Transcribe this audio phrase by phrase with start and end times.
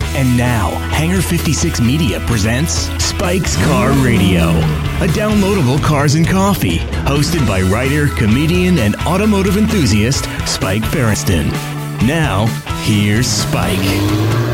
[0.00, 4.50] And now, Hangar 56 Media presents Spike's Car Radio,
[5.02, 11.50] a downloadable cars and coffee, hosted by writer, comedian, and automotive enthusiast Spike Feresten.
[12.06, 12.46] Now,
[12.84, 14.53] here's Spike.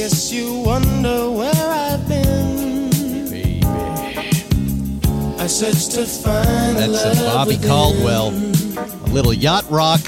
[0.00, 2.88] Guess you wonder where I've been.
[3.28, 3.60] Baby.
[5.38, 7.68] I searched to find That's a Bobby within.
[7.68, 8.28] Caldwell.
[8.28, 10.00] A little yacht rock.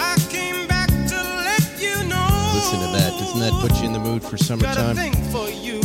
[0.00, 2.50] I came back to let you know.
[2.56, 3.14] Listen to that.
[3.20, 4.96] Doesn't that put you in the mood for Got a summertime?
[4.96, 5.78] thing for you.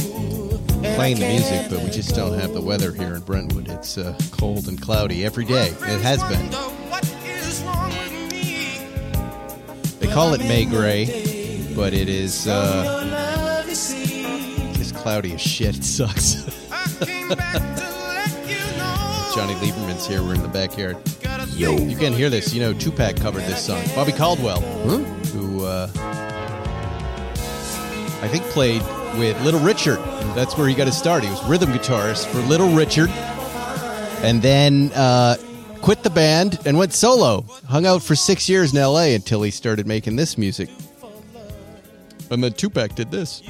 [0.95, 3.69] Playing the music, but we just don't have the weather here in Brentwood.
[3.69, 5.67] It's uh, cold and cloudy every day.
[5.67, 6.47] It has been.
[6.89, 8.79] what is wrong with me.
[9.99, 11.05] They call it May Gray,
[11.77, 14.73] but it is uh, Your love, you see.
[14.73, 15.77] just cloudy as shit.
[15.77, 16.43] It sucks.
[16.71, 19.31] I came back to let you know.
[19.35, 20.23] Jonny Lieberman's here.
[20.23, 20.97] We're in the backyard.
[21.51, 22.51] Yo, you can hear this.
[22.51, 23.83] You know, Tupac covered this song.
[23.95, 25.87] Bobby Caldwell, who uh,
[28.23, 28.81] I think played
[29.19, 29.97] with Little Richard.
[30.35, 31.23] That's where he got his start.
[31.23, 33.09] He was rhythm guitarist for Little Richard,
[34.23, 35.37] and then uh,
[35.83, 37.45] quit the band and went solo.
[37.67, 39.13] Hung out for six years in L.A.
[39.13, 40.69] until he started making this music.
[42.29, 43.41] And then Tupac did this.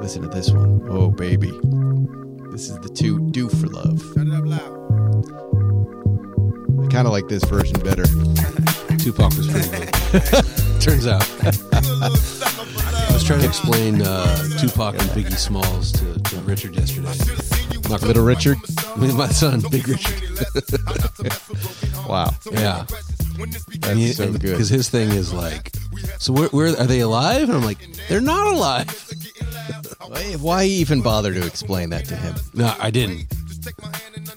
[0.00, 0.86] Listen to this one.
[0.88, 1.50] Oh baby,
[2.52, 4.02] this is the two "Do for Love."
[6.82, 8.04] I kind of like this version better.
[8.98, 9.90] Tupac was pretty good.
[10.80, 11.26] Turns out.
[11.72, 12.10] I
[13.12, 17.08] was trying to explain uh, Tupac and Biggie Smalls to, to Richard yesterday.
[17.88, 18.58] Not Little Richard.
[18.98, 20.22] With my son, Big Richard.
[22.08, 22.84] Wow, Yeah.
[23.80, 24.40] that's so good.
[24.42, 25.72] Because his thing is like,
[26.18, 27.48] so where, where are they alive?
[27.48, 27.78] And I'm like,
[28.08, 28.88] they're not alive.
[30.06, 32.34] Why- Why even bother to explain that to him?
[32.52, 33.26] No, I didn't.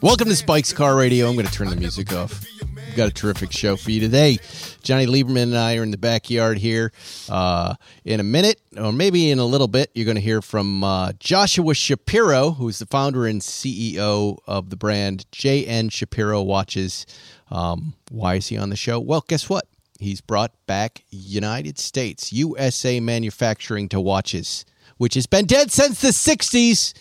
[0.01, 1.27] Welcome to Spike's Car Radio.
[1.27, 2.45] I'm going to turn the music off.
[2.61, 4.37] We've got a terrific show for you today.
[4.81, 6.91] Jonny Lieberman and I are in the backyard here.
[7.29, 7.75] Uh,
[8.05, 11.11] in a minute, or maybe in a little bit, you're going to hear from uh,
[11.19, 17.05] Joshua Shapiro, who's the founder and CEO of the brand JN Shapiro Watches.
[17.51, 18.99] Um, why is he on the show?
[18.99, 19.67] Well, guess what?
[19.99, 24.65] He's brought back United States, USA manufacturing to watches,
[24.97, 26.93] which has been dead since the 60s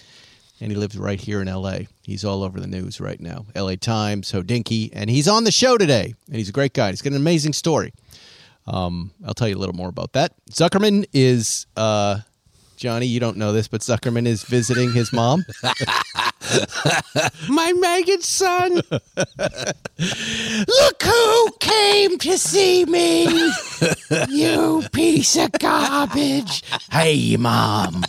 [0.60, 1.80] and he lives right here in LA.
[2.02, 3.46] He's all over the news right now.
[3.54, 6.14] LA Times, Hodinkee, and he's on the show today.
[6.28, 6.90] And he's a great guy.
[6.90, 7.92] He's got an amazing story.
[8.66, 10.32] Um, I'll tell you a little more about that.
[10.50, 12.20] Zuckerman is uh,
[12.76, 13.06] Jonny.
[13.06, 15.44] You don't know this, but Zuckerman is visiting his mom.
[17.48, 18.80] My maggot son.
[19.96, 23.50] Look who came to see me,
[24.28, 26.62] you piece of garbage.
[26.90, 28.04] Hey, mom,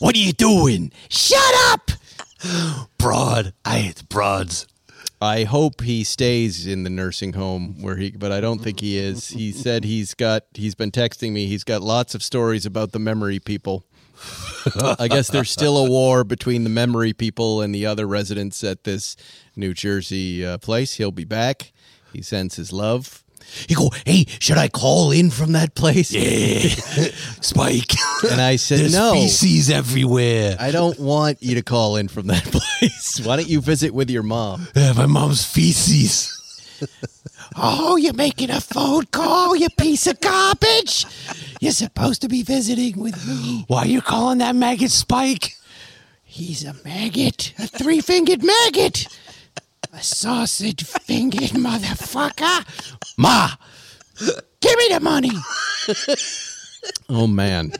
[0.00, 0.92] what are you doing?
[1.08, 1.90] Shut up.
[2.98, 3.52] Broad.
[3.64, 4.66] I hate broads.
[5.20, 8.98] I hope he stays in the nursing home where he, but I don't think he
[8.98, 9.28] is.
[9.28, 11.46] He said he's got, he's been texting me.
[11.46, 13.84] He's got lots of stories about the memory people.
[14.98, 18.84] I guess there's still a war between the memory people and the other residents at
[18.84, 19.16] this
[19.56, 20.94] New Jersey uh, place.
[20.94, 21.72] He'll be back.
[22.12, 23.24] He sends his love.
[23.68, 26.12] He go, hey, should I call in from that place?
[26.12, 26.68] Yeah.
[27.40, 27.92] Spike.
[28.30, 29.12] And I said, There's no.
[29.14, 30.56] feces everywhere.
[30.58, 32.44] I don't want you to call in from that
[32.80, 33.20] place.
[33.24, 34.68] Why don't you visit with your mom?
[34.76, 36.38] Yeah, my mom's feces.
[37.56, 41.06] Oh, you're making a phone call, you piece of garbage.
[41.60, 43.64] You're supposed to be visiting with me.
[43.68, 45.56] Why are you calling that maggot Spike?
[46.24, 49.06] He's a maggot, a three fingered maggot,
[49.92, 52.64] a sausage fingered motherfucker.
[53.18, 53.50] Ma,
[54.60, 55.32] give me the money.
[57.10, 57.72] oh, man.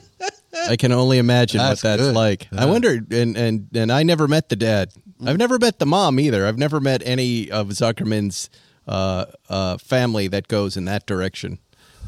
[0.69, 2.15] I can only imagine That's what that's good.
[2.15, 2.47] like.
[2.55, 4.89] I wonder, and, and, and I never met the dad.
[5.25, 6.45] I've never met the mom either.
[6.45, 8.49] I've never met any of Zuckerman's
[8.87, 11.59] uh, uh, family that goes in that direction.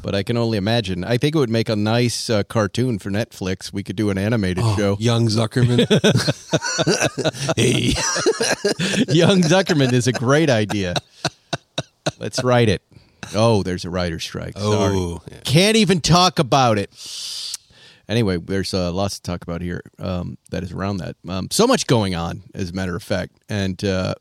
[0.01, 1.04] But I can only imagine.
[1.04, 3.74] I think it would make a nice uh, cartoon for Netflix.
[3.74, 4.98] We could do an animated show.
[5.00, 5.80] Young Zuckerman.
[7.56, 7.94] hey.
[9.13, 10.94] Young Zuckerman is a great idea.
[12.19, 12.83] Let's write it.
[13.33, 14.54] Oh, there's a writer's strike.
[14.57, 15.21] Oh, Sorry.
[15.31, 15.42] yeah.
[15.44, 16.92] Can't even talk about it.
[18.07, 21.16] Anyway, there's uh, lots to talk about here um, that is around that.
[21.28, 23.33] Um, so much going on, as a matter of fact.
[23.50, 24.13] And uh,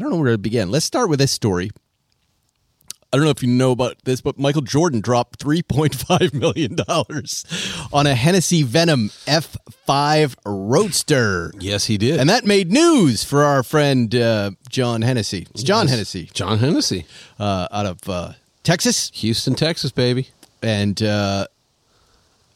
[0.00, 0.70] I don't know where to begin.
[0.70, 1.70] Let's start with this story.
[3.12, 6.74] I don't know if you know about this, but Michael Jordan dropped $3.5 million
[7.92, 11.52] on a Hennessey Venom F5 Roadster.
[11.60, 12.18] Yes, he did.
[12.18, 15.46] And that made news for our friend uh, John Hennessey.
[15.50, 17.04] It's John Hennessey John Hennessey,
[17.38, 18.32] uh, out of uh,
[18.62, 19.10] Texas.
[19.16, 20.28] Houston, Texas, baby.
[20.62, 21.46] And uh,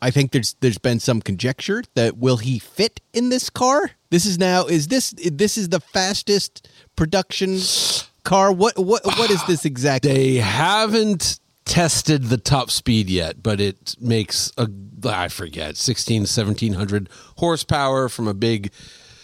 [0.04, 3.92] I think there's there's been some conjecture that will he fit in this car?
[4.10, 7.58] This is now is this this is the fastest production
[8.22, 8.52] car?
[8.52, 10.12] What what what is this exactly?
[10.12, 14.68] They haven't tested the top speed yet, but it makes a
[15.06, 17.08] I forget 16 1700
[17.38, 18.72] horsepower from a big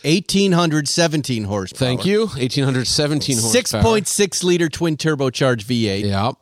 [0.05, 1.79] 1817 horsepower.
[1.79, 3.83] Thank you 1817 horsepower.
[3.83, 6.05] 6.6 liter twin turbocharged V8.
[6.07, 6.33] Yeah.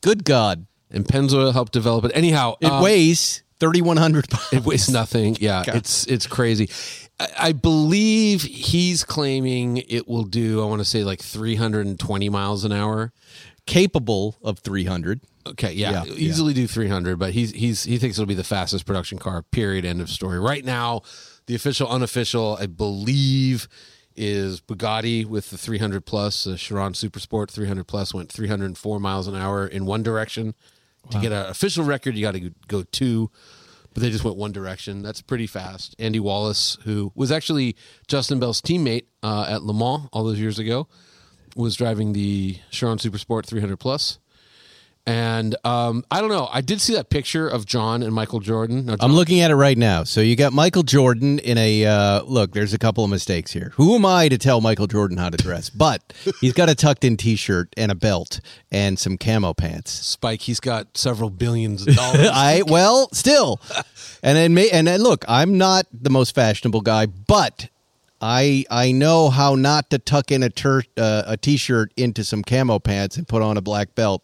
[0.00, 0.66] Good God.
[0.90, 2.12] And Pennzoil helped develop it.
[2.12, 4.52] Anyhow, It um, weighs 3100 pounds.
[4.52, 5.36] It weighs nothing.
[5.40, 5.76] Yeah, God.
[5.76, 6.68] it's it's crazy.
[7.20, 10.62] I, I believe he's claiming it will do.
[10.62, 13.12] I want to say like 320 miles an hour.
[13.66, 15.20] capable of 300.
[15.46, 18.86] Okay, yeah, Yeah, easily do 300, but he's he's he thinks it'll be the fastest
[18.86, 19.42] production car.
[19.42, 19.84] Period.
[19.84, 20.38] End of story.
[20.38, 21.02] Right now,
[21.46, 23.68] the official, unofficial, I believe,
[24.16, 26.46] is Bugatti with the 300 plus.
[26.46, 30.54] Uh, Chiron Super Sport 300 plus went 304 miles an hour in one direction.
[31.10, 33.30] To get an official record, you got to go two,
[33.92, 35.02] but they just went one direction.
[35.02, 35.94] That's pretty fast.
[35.98, 37.76] Andy Wallace, who was actually
[38.08, 40.88] Justin Bell's teammate uh, at Le Mans all those years ago,
[41.56, 44.18] was driving the Chiron Super Sport 300 plus.
[45.06, 46.48] And um, I don't know.
[46.50, 48.86] I did see that picture of John and Michael Jordan.
[48.86, 50.02] Now, John, I'm looking at it right now.
[50.04, 52.52] So you got Michael Jordan in a uh, look.
[52.52, 53.72] There's a couple of mistakes here.
[53.74, 55.68] Who am I to tell Michael Jordan how to dress?
[55.68, 58.40] But he's got a tucked in T-shirt and a belt
[58.72, 59.90] and some camo pants.
[59.90, 62.28] Spike, he's got several billions of dollars.
[62.32, 63.60] I well still,
[64.22, 67.68] and then may, and then look, I'm not the most fashionable guy, but
[68.22, 72.42] I I know how not to tuck in a tur- uh, a T-shirt into some
[72.42, 74.22] camo pants and put on a black belt.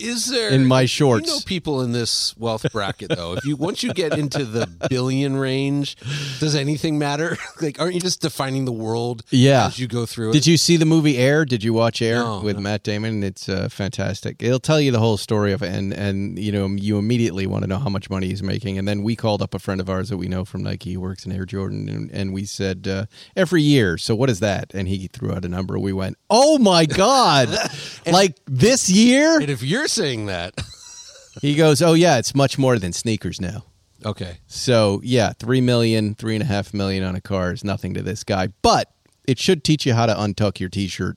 [0.00, 1.28] Is there In my You shorts.
[1.28, 3.34] know people in this wealth bracket though.
[3.34, 5.96] if you once you get into the billion range,
[6.40, 7.36] does anything matter?
[7.60, 9.22] like, aren't you just defining the world?
[9.30, 9.66] Yeah.
[9.66, 10.32] as you go through it.
[10.32, 11.44] Did you see the movie Air?
[11.44, 12.62] Did you watch Air No, with no.
[12.62, 13.22] Matt Damon?
[13.22, 14.42] It's uh, fantastic.
[14.42, 17.62] It'll tell you the whole story of it, and and you know you immediately want
[17.64, 18.78] to know how much money he's making.
[18.78, 21.00] And then we called up a friend of ours that we know from Nike, who
[21.00, 23.06] works in Air Jordan, and, and we said uh,
[23.36, 23.98] every year.
[23.98, 24.72] So what is that?
[24.74, 25.78] And he threw out a number.
[25.78, 27.48] We went, oh my god,
[28.06, 29.40] like this year?
[29.40, 30.54] And if you're saying that,
[31.40, 33.64] He goes, oh yeah, it's much more than sneakers now.
[34.04, 37.94] okay, So yeah, three million, three and a half million on a car is nothing
[37.94, 38.90] to this guy, but
[39.26, 41.16] it should teach you how to untuck your t-shirt.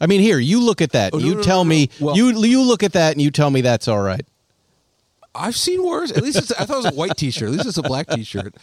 [0.00, 1.14] I mean, here you look at that.
[1.14, 1.68] Oh, no, you no, no, tell no.
[1.70, 4.26] me Well- you you look at that and you tell me that's all right.
[5.34, 6.10] I've seen worse.
[6.12, 7.48] At least it's, I thought it was a white T-shirt.
[7.48, 8.54] At least it's a black T-shirt.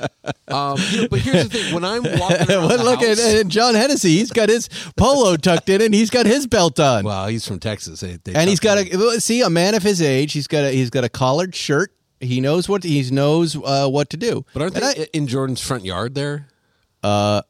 [0.48, 3.18] Um, you know, but here's the thing: when I'm walking around Well, the look at
[3.18, 4.10] house- and John Hennessey.
[4.18, 7.06] He's got his polo tucked in and he's got his belt on.
[7.06, 9.02] well, he's from Texas, They- they and he's got him.
[9.02, 10.34] a see a man of his age.
[10.34, 11.92] He's got a he's got a collared shirt.
[12.20, 14.46] He knows what he knows uh, what to do.
[14.54, 16.50] But aren't And they in Jordan's front yard there?
[17.04, 17.42] I,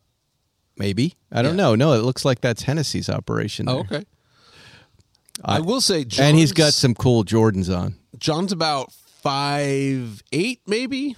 [0.77, 1.63] maybe I don't Yeah.
[1.63, 1.75] know.
[1.75, 3.67] No, it looks like that's Hennessey's operation.
[3.67, 3.97] Oh, there.
[3.99, 4.05] okay.
[5.43, 7.95] I, will say, John's, and he's got some cool Jordans on.
[8.17, 11.15] John's about five eight, maybe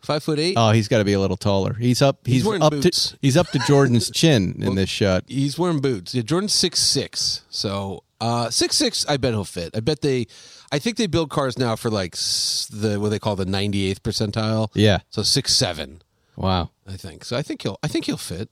[0.00, 0.54] five foot eight.
[0.56, 1.74] Oh, he's got to be a little taller.
[1.74, 2.26] He's up.
[2.26, 3.10] He's, He's wearing up boots.
[3.12, 3.18] to.
[3.22, 5.24] He's up to Jordan's chin in this shot.
[5.26, 6.14] he's wearing boots.
[6.14, 9.06] Yeah, Jordan's six six, so uh, six six.
[9.08, 9.76] I bet he'll fit.
[9.76, 10.26] I bet they.
[10.72, 14.02] I think they build cars now for like the what they call the ninety eighth
[14.02, 14.68] percentile.
[14.74, 14.98] Yeah.
[15.10, 16.02] So six seven,
[16.36, 16.70] Wow.
[16.88, 17.24] I think.
[17.24, 17.78] So I think he'll.
[17.82, 18.50] I think he'll fit.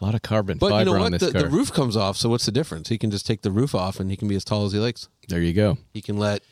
[0.00, 1.42] A lot of carbon But fiber you know on this The, car.
[1.42, 2.16] the roof comes off.
[2.16, 2.88] So what's the difference?
[2.88, 4.78] He can just take the roof off, and he can be as tall as he
[4.78, 5.08] likes.
[5.28, 5.76] there you go.
[5.92, 6.42] He can let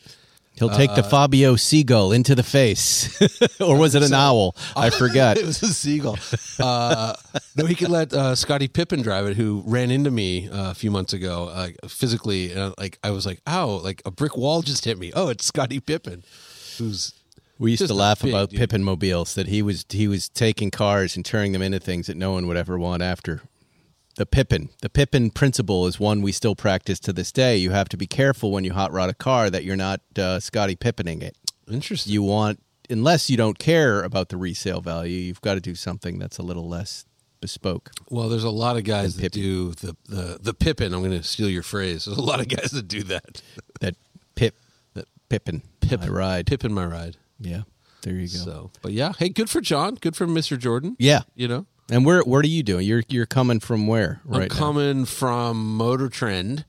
[0.59, 3.21] He'll take Uh, the Fabio Seagull into the face,
[3.61, 4.55] or was it an owl?
[4.77, 5.39] I forgot.
[5.39, 6.19] it was a seagull.
[6.59, 7.15] Uh,
[7.57, 10.75] no, he could let uh, Scottie Pippen drive it, who ran into me uh, a
[10.75, 12.53] few months ago, uh, physically.
[12.53, 15.13] And like I was like, "Ow!" Like a brick wall just hit me.
[15.15, 16.25] Oh, it's Scottie Pippen,
[16.79, 17.13] who's
[17.59, 18.59] We used to laugh big about dude.
[18.59, 22.17] Pippen mobiles that he was he was taking cars and turning them into things that
[22.17, 23.43] no one would ever want after.
[24.19, 27.57] The Pippen, the Pippen principle is one we still practice to this day.
[27.57, 30.41] You have to be careful when you hot rod a car that you're not uh,
[30.41, 31.37] Scotty Pippening it.
[31.71, 32.13] interesting.
[32.13, 32.61] You want,
[32.91, 36.43] unless you don't care about the resale value, you've got to do something that's a
[36.43, 37.07] little less
[37.41, 37.93] bespoke.
[38.11, 40.93] well, there's a lot of guys that do the the the Pippen.
[40.93, 42.07] I'm going to steal your phrase.
[42.07, 43.41] There's a lot of guys that do that.
[43.79, 43.95] That
[44.35, 44.57] Pip,
[44.95, 46.47] that Pippen, Pip, I ride.
[46.49, 47.17] Pippen, my ride.
[47.39, 47.63] Yeah,
[48.03, 48.39] there you go.
[48.45, 49.95] So, but yeah, hey, good for John.
[49.95, 50.59] Good for Mr.
[50.59, 50.97] Jordan.
[50.99, 52.87] yeah, You know, and where what are you doing?
[52.87, 54.55] You're you're coming from where right I'm now?
[54.55, 56.65] coming from Motor Trend.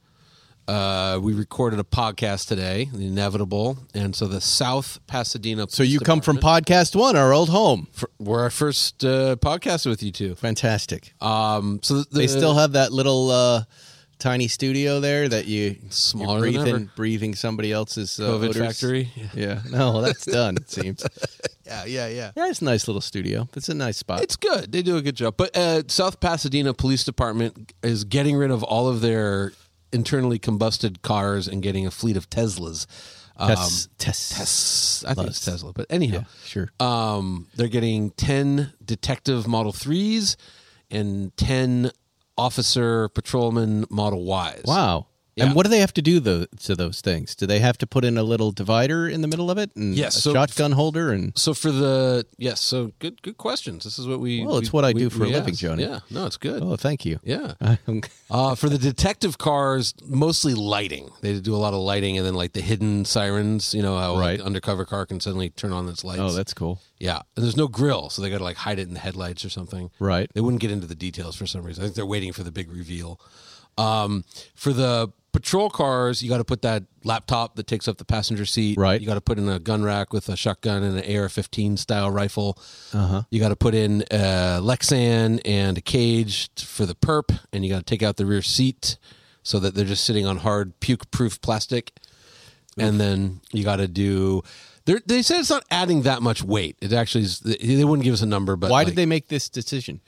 [0.68, 5.66] Uh, we recorded a podcast today, The Inevitable, and so the South Pasadena.
[5.68, 7.88] So you come from Podcast One, our old home.
[7.90, 10.36] fr- We're our first uh, podcast with you two.
[10.36, 11.12] Fantastic.
[11.20, 13.64] Um, so the, they still have that little uh,
[14.20, 16.92] tiny studio there that you Smaller you're than breathing, ever.
[16.96, 18.56] breathing somebody else's uh, COVID odors.
[18.56, 19.10] factory.
[19.34, 20.56] Yeah, no, that's done.
[20.56, 21.04] It seems.
[21.66, 22.30] Yeah, yeah, yeah.
[22.36, 23.48] Yeah, it's a nice little studio.
[23.54, 24.22] It's a nice spot.
[24.22, 24.72] It's good.
[24.72, 25.36] They do a good job.
[25.36, 29.52] But uh, South Pasadena Police Department is getting rid of all of their
[29.92, 32.86] internally combusted cars and getting a fleet of Teslas.
[33.36, 36.70] Um, Tes- Tes- Tes- I think it's Tesla, but anyhow, Yeah, sure.
[36.80, 40.36] Um, they're getting ten detective Model Threes
[40.90, 41.92] and ten
[42.36, 44.64] officer patrolman Model Ys.
[44.64, 45.06] Wow.
[45.40, 45.46] Yeah.
[45.46, 47.34] And what do they have to do to those things?
[47.34, 49.94] Do they have to put in a little divider in the middle of it and
[49.94, 53.84] Yes, a so- shotgun holder and So for the yes, so good good questions.
[53.84, 54.44] This is what we.
[54.44, 55.60] Well, it's we- what I we- do for a living, asked.
[55.60, 55.82] Jonny.
[55.84, 56.62] Yeah, no, it's good.
[56.62, 57.18] oh, thank you.
[57.24, 57.54] Yeah.
[58.32, 61.10] Uh, for the detective cars, mostly lighting.
[61.20, 63.74] They do a lot of lighting, and then like the hidden sirens.
[63.74, 64.40] You know how like, Right.
[64.40, 66.20] undercover car can suddenly turn on its lights.
[66.20, 66.80] oh, that's cool.
[67.00, 67.22] yeah.
[67.34, 69.50] And there's no grill, so they got to like hide it in the headlights or
[69.50, 69.90] something.
[69.98, 70.30] Right.
[70.32, 71.82] They wouldn't get into the details for some reason.
[71.82, 73.20] I think they're waiting for the big reveal.
[73.76, 78.04] Um, for the patrol cars, you got to put that laptop that takes up the
[78.04, 78.76] passenger seat.
[78.78, 79.00] Right.
[79.00, 82.10] You got to put in a gun rack with a shotgun and an AR-15 style
[82.10, 82.58] rifle.
[82.92, 83.22] Uh-huh.
[83.30, 87.70] You got to put in a Lexan and a cage for the perp, and you
[87.72, 88.96] got to take out the rear seat
[89.42, 91.92] so that they're just sitting on hard puke-proof plastic.
[92.78, 94.42] And then you got to do.
[94.86, 96.76] they're- They said it's not adding that much weight.
[96.80, 97.40] It actually is.
[97.40, 100.00] They wouldn't give us a number, but Why like- did they make this decision?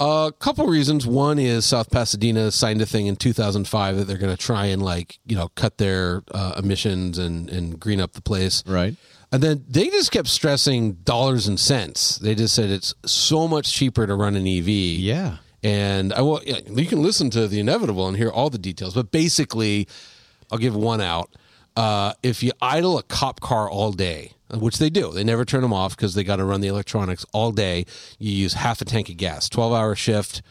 [0.00, 1.06] A couple reasons.
[1.06, 4.82] One is South Pasadena signed a thing in 2005 that they're going to try and
[4.82, 8.62] like you know cut their uh, emissions and and green up the place.
[8.66, 8.96] Right.
[9.32, 12.18] And then they just kept stressing dollars and cents.
[12.18, 14.68] They just said it's so much cheaper to run an EV.
[14.68, 15.38] Yeah.
[15.62, 16.42] And I will.
[16.44, 18.94] You can listen to the inevitable and hear all the details.
[18.94, 19.88] But basically,
[20.52, 21.34] I'll give one out.
[21.76, 25.62] Uh, if you idle a cop car all day, which they do, they never turn
[25.62, 27.86] them off because they got to run the electronics all day.
[28.18, 30.42] You use half a tank of gas, twelve hour shift.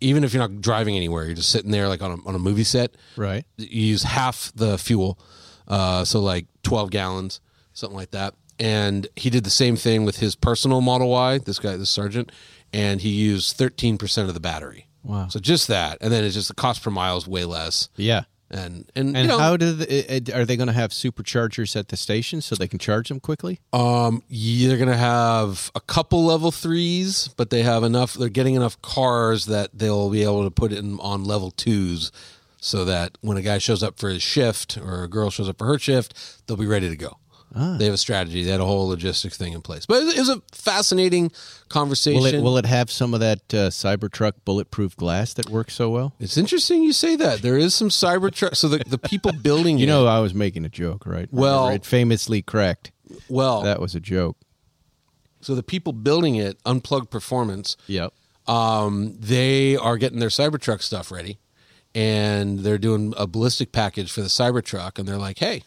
[0.00, 2.38] Even if you're not driving anywhere, you're just sitting there like on a, on a
[2.38, 2.92] movie set.
[3.16, 3.44] Right.
[3.56, 5.18] You use half the fuel,
[5.66, 7.40] uh, so like twelve gallons,
[7.72, 8.34] something like that.
[8.60, 11.38] And he did the same thing with his personal Model Y.
[11.38, 12.30] This guy, this sergeant,
[12.72, 14.86] and he used thirteen percent of the battery.
[15.02, 15.28] Wow.
[15.28, 17.88] So just that, and then it's just the cost per mile is way less.
[17.96, 18.24] Yeah.
[18.50, 21.76] And and, And you know, how do the, uh, are they going to have superchargers
[21.76, 23.60] at the station so they can charge them quickly?
[23.74, 28.14] um, yeah, they're gonna have a couple level threes, but they have enough.
[28.14, 32.10] They're getting enough cars that they'll be able to put it in, on level twos,
[32.60, 35.58] so that when a guy shows up for his shift or a girl shows up
[35.58, 36.14] for her shift,
[36.46, 37.18] they'll be ready to go.
[37.54, 38.44] They have a strategy.
[38.44, 39.86] They had a whole logistics thing in place.
[39.86, 41.32] But it was a fascinating
[41.68, 42.20] conversation.
[42.22, 45.88] Will it will it have some of that uh, Cybertruck bulletproof glass that works so
[45.90, 46.12] well?
[46.20, 47.40] it's interesting you say that.
[47.42, 48.54] There is some Cybertruck.
[48.56, 51.28] So the, the people building You it, know, I was making a joke, right?
[51.32, 52.92] Well- Remember, it famously cracked.
[53.28, 54.36] well, That was a joke.
[55.40, 58.12] so the people building it, Unplugged Performance, Yep.
[58.46, 61.38] um, they are getting their Cybertruck stuff ready,
[61.94, 65.62] and they're doing a ballistic package for the Cybertruck, and they're like, hey,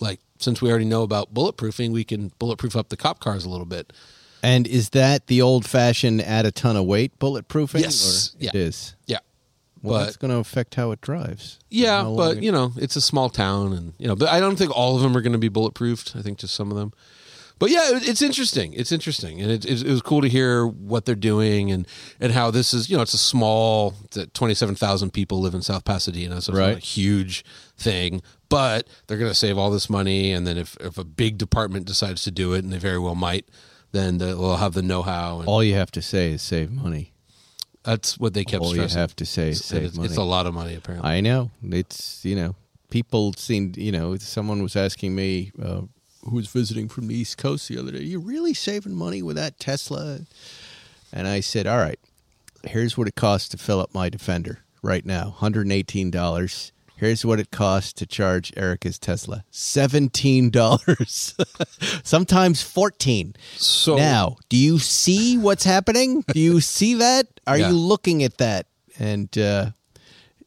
[0.00, 3.48] like since we already know about bulletproofing, we can bulletproof up the cop cars a
[3.48, 3.92] little bit.
[4.42, 7.80] And is that the old fashioned add a ton of weight bulletproofing?
[7.80, 8.34] Yes.
[8.34, 8.50] Or Yeah.
[8.52, 8.94] It is.
[9.06, 9.18] Yeah,
[9.82, 11.58] Well, but that's going to affect how it drives.
[11.70, 14.56] yeah, but it- you know, it's a small town, and you know, but I don't
[14.56, 16.14] think all of them are going to be bulletproofed.
[16.16, 16.92] I think just some of them.
[17.60, 18.72] But yeah, it, it's interesting.
[18.74, 21.86] It's interesting, and it, it, it was cool to hear what they're doing and
[22.20, 22.90] and how this is.
[22.90, 23.94] You know, it's a small.
[24.34, 27.44] Twenty seven thousand people live in South Pasadena, so it's not a huge
[27.78, 28.22] thing.
[28.54, 31.86] But they're going to save all this money, and then if if a big department
[31.86, 33.48] decides to do it, and they very well might,
[33.92, 37.12] then they'll have the know how, and all you have to say is save money.
[37.82, 40.08] that's what they kept all you have to say is save it's, money.
[40.08, 41.10] it's a lot of money, apparently.
[41.10, 41.50] I know.
[41.62, 42.54] It's, you know,
[42.90, 45.82] people seem, you know, someone was asking me uh,
[46.24, 49.36] who was visiting from the East Coast the other day, you really saving money with
[49.36, 50.20] that Tesla?
[51.12, 51.98] And I said, all right,
[52.64, 56.72] here's what it costs to fill up my Defender right now $118.
[56.96, 62.02] Here's what it costs to charge Erica's Tesla $17.
[62.04, 66.24] Sometimes 14 so now, do you see what's happening?
[66.32, 67.26] Do you see that?
[67.46, 67.70] Are Yeah.
[67.70, 68.66] you looking at that?
[68.98, 69.70] And uh,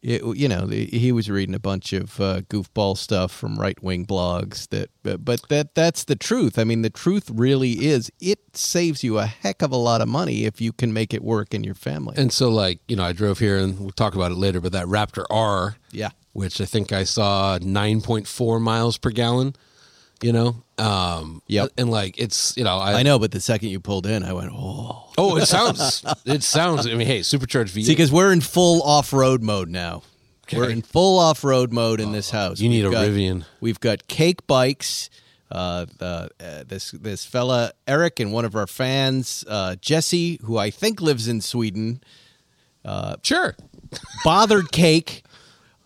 [0.02, 4.06] it, you know, he was reading a bunch of uh, goofball stuff from right wing
[4.06, 4.68] blogs.
[4.70, 6.58] That, but, but that that's the truth.
[6.58, 10.08] I mean, the truth really is it saves you a heck of a lot of
[10.08, 12.14] money if you can make it work in your family.
[12.16, 14.72] And so, like, you know, I drove here and we'll talk about it later, but
[14.72, 19.54] that Raptor R, yeah, which I think I saw 9.4 miles per gallon,
[20.22, 20.62] you know?
[20.78, 21.70] Um, Yep.
[21.76, 23.18] And like, it's, you know, I, I know.
[23.18, 26.94] But the second you pulled in, I went, oh, oh, it sounds, it sounds, I
[26.94, 27.84] mean, hey, supercharged V8.
[27.84, 30.02] see, because we're in full off road mode now.
[30.52, 32.58] We're in full off road mode in this house.
[32.60, 33.44] you need We've a got- Rivian.
[33.60, 35.10] We've got cake bikes.
[35.50, 40.58] Uh, uh, uh, this this fella Eric and one of our fans uh, Jesse, who
[40.58, 42.02] I think lives in Sweden,
[43.22, 43.56] Sure.
[44.24, 45.22] bothered Cake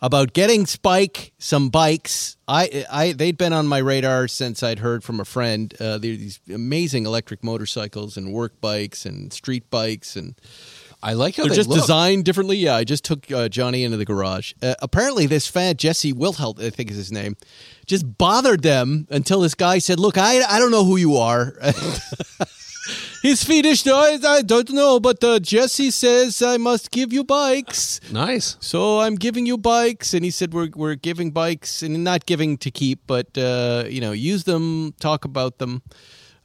[0.03, 2.35] about getting Spike some bikes.
[2.45, 5.73] I, I, they'd been on my radar since I'd heard from a friend.
[5.79, 10.35] Uh, these amazing electric motorcycles and work bikes and street bikes, and
[11.01, 11.79] I like how they're they just look.
[11.79, 12.57] designed differently.
[12.57, 14.51] Yeah, I just took uh, Jonny into the garage.
[14.61, 17.37] Uh, apparently, this fan Jesse Wilhelt, I think is his name,
[17.85, 21.53] just bothered them until this guy said, "Look, I, I don't know who you are."
[23.21, 28.01] He's Swedish, I, I don't know, but uh, Jesse says I must give you bikes.
[28.11, 28.57] Nice.
[28.59, 32.57] So I'm giving you bikes, and he said we're we're giving bikes, and not giving
[32.57, 35.81] to keep, but uh, you know, use them, talk about them.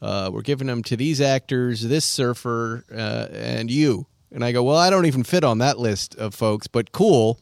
[0.00, 4.06] Uh, we're giving them to these actors, this surfer, uh, and you.
[4.30, 7.40] And I go, well, I don't even fit on that list of folks, but cool.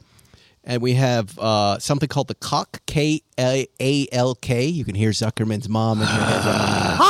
[0.65, 4.65] And we have uh, something called the Cock K A L K.
[4.65, 6.97] You can hear Zuckerman's mom in head.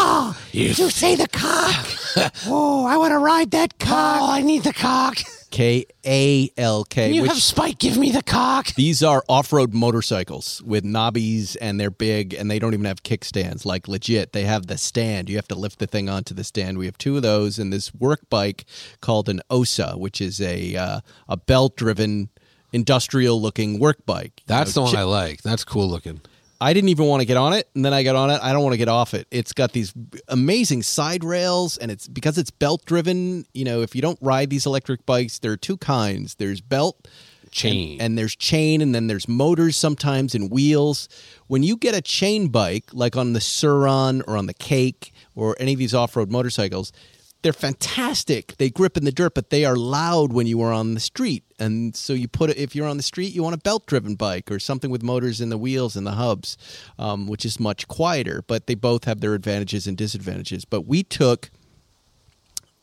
[0.57, 1.87] Ah, you say the cock.
[2.47, 4.19] oh, I want to ride that cock.
[4.23, 5.19] Oh, I need the cock.
[5.51, 7.13] K A L K.
[7.13, 8.75] You which- Spike give me the cock?
[8.75, 13.65] These are off-road motorcycles with knobbies, and they're big, and they don't even have kickstands.
[13.65, 15.29] Like legit, they have the stand.
[15.29, 16.79] You have to lift the thing onto the stand.
[16.79, 18.65] We have two of those, and this work bike
[19.01, 22.29] called an Osa, which is a uh, a belt-driven,
[22.73, 24.33] industrial-looking work bike.
[24.41, 25.43] You That's know, the one chi- I like.
[25.43, 26.21] That's cool looking.
[26.61, 28.41] I didn't even want to get on it, and then I got on it.
[28.43, 29.27] I don't want to get off it.
[29.31, 29.93] It's got these
[30.29, 33.45] amazing side rails, and it's because it's belt driven.
[33.53, 36.37] You know, if you don't ride these electric bikes, there are two kinds.
[36.37, 37.09] There's belt
[37.51, 37.93] Chain.
[37.93, 41.09] and, and there's chain, and then there's motors sometimes and wheels.
[41.47, 45.57] When you get a chain bike, like on the Sur-Ron or on the Cake or
[45.61, 46.93] any of these off-road motorcycles,
[47.47, 48.57] they're fantastic.
[48.57, 51.45] They grip in the dirt, but they are loud when you are on the street.
[51.61, 54.51] And so you put it if you're on the street, you want a belt-driven bike
[54.51, 56.59] or something with motors in the wheels and the hubs,
[56.99, 58.43] um, which is much quieter.
[58.49, 60.65] But they both have their advantages and disadvantages.
[60.65, 61.51] But we took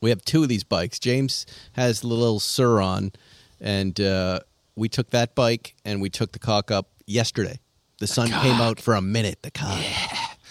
[0.00, 0.98] we have two of these bikes.
[0.98, 3.12] James has the little Sur-Ron,
[3.60, 4.40] and uh,
[4.76, 7.58] we took that bike and we took the cock up yesterday.
[7.98, 9.42] The sun came out for a minute.
[9.42, 9.84] The cock.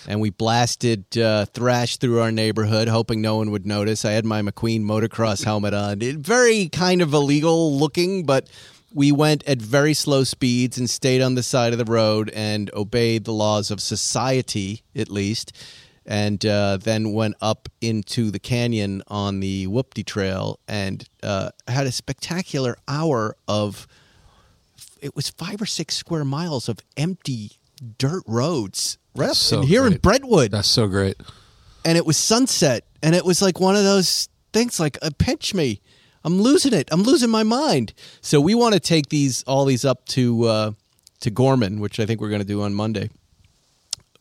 [0.08, 4.06] And we blasted uh, thrash through our neighborhood, hoping no one would notice.
[4.06, 6.02] I had my McQueen motocross helmet on.
[6.02, 8.50] It, very kind of illegal looking, but
[8.94, 12.72] we went at very slow speeds and stayed on the side of the road and
[12.74, 15.54] obeyed the laws of society, at least
[16.06, 21.88] and uh, then went up into the canyon on the Whoopty Trail and uh, had
[21.88, 23.88] a spectacular hour of.
[25.02, 27.52] It was five or six square miles of empty
[27.98, 29.98] dirt roads up So in here in.
[29.98, 31.16] Brentwood, That's so great.
[31.86, 35.54] and it was sunset, and it was like one of those things like uh, pinch
[35.54, 35.82] me.
[36.26, 36.88] I'm losing it.
[36.92, 37.94] I'm losing my mind.
[38.22, 40.72] So we want to take these all these up to uh,
[41.20, 43.10] to Gorman, which I think we're going to do on Monday,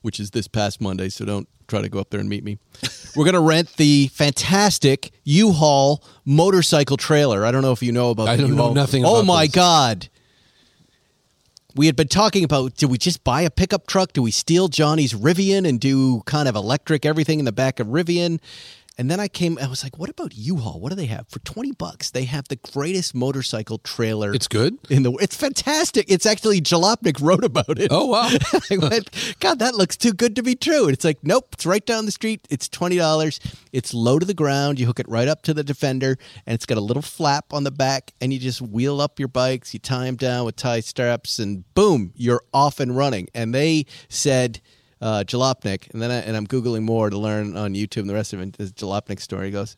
[0.03, 1.09] which is this past Monday.
[1.09, 2.59] So don't try to go up there and meet me.
[3.17, 7.45] we're going to rent the fantastic U-Haul motorcycle trailer.
[7.47, 8.29] I don't know if you know about.
[8.29, 8.75] I the don't know U-Haul.
[8.75, 9.55] nothing Oh my this.
[9.55, 10.09] god.
[11.75, 14.13] We had been talking about do we just buy a pickup truck?
[14.13, 17.87] Do we steal Jonny's Rivian and do kind of electric everything in the back of
[17.87, 18.41] Rivian?
[18.99, 20.79] And then I came, I was like, what about U-Haul?
[20.79, 21.27] What do they have?
[21.29, 24.77] For 20 bucks, they have the greatest motorcycle trailer It's good.
[24.91, 26.11] in the It's fantastic.
[26.11, 27.89] It's actually Jalopnik wrote about it.
[27.91, 28.29] Oh wow.
[28.71, 30.85] I went, God, that looks too good to be true.
[30.85, 32.47] And it's like, nope, it's right down the street.
[32.51, 33.41] It's twenty dollars.
[33.73, 34.79] It's low to the ground.
[34.79, 37.65] You hook it right up to the defender, and it's got a little flap on
[37.65, 39.73] the back, and you just wheel up your bikes.
[39.73, 43.29] You tie them down with tie straps, and boom, you're off and running.
[43.35, 44.61] And they said.
[45.03, 48.15] Uh, Jalopnik, and then I, and I'm googling more to learn on YouTube and the
[48.15, 48.53] rest of it.
[48.53, 49.77] This Jalopnik story He goes,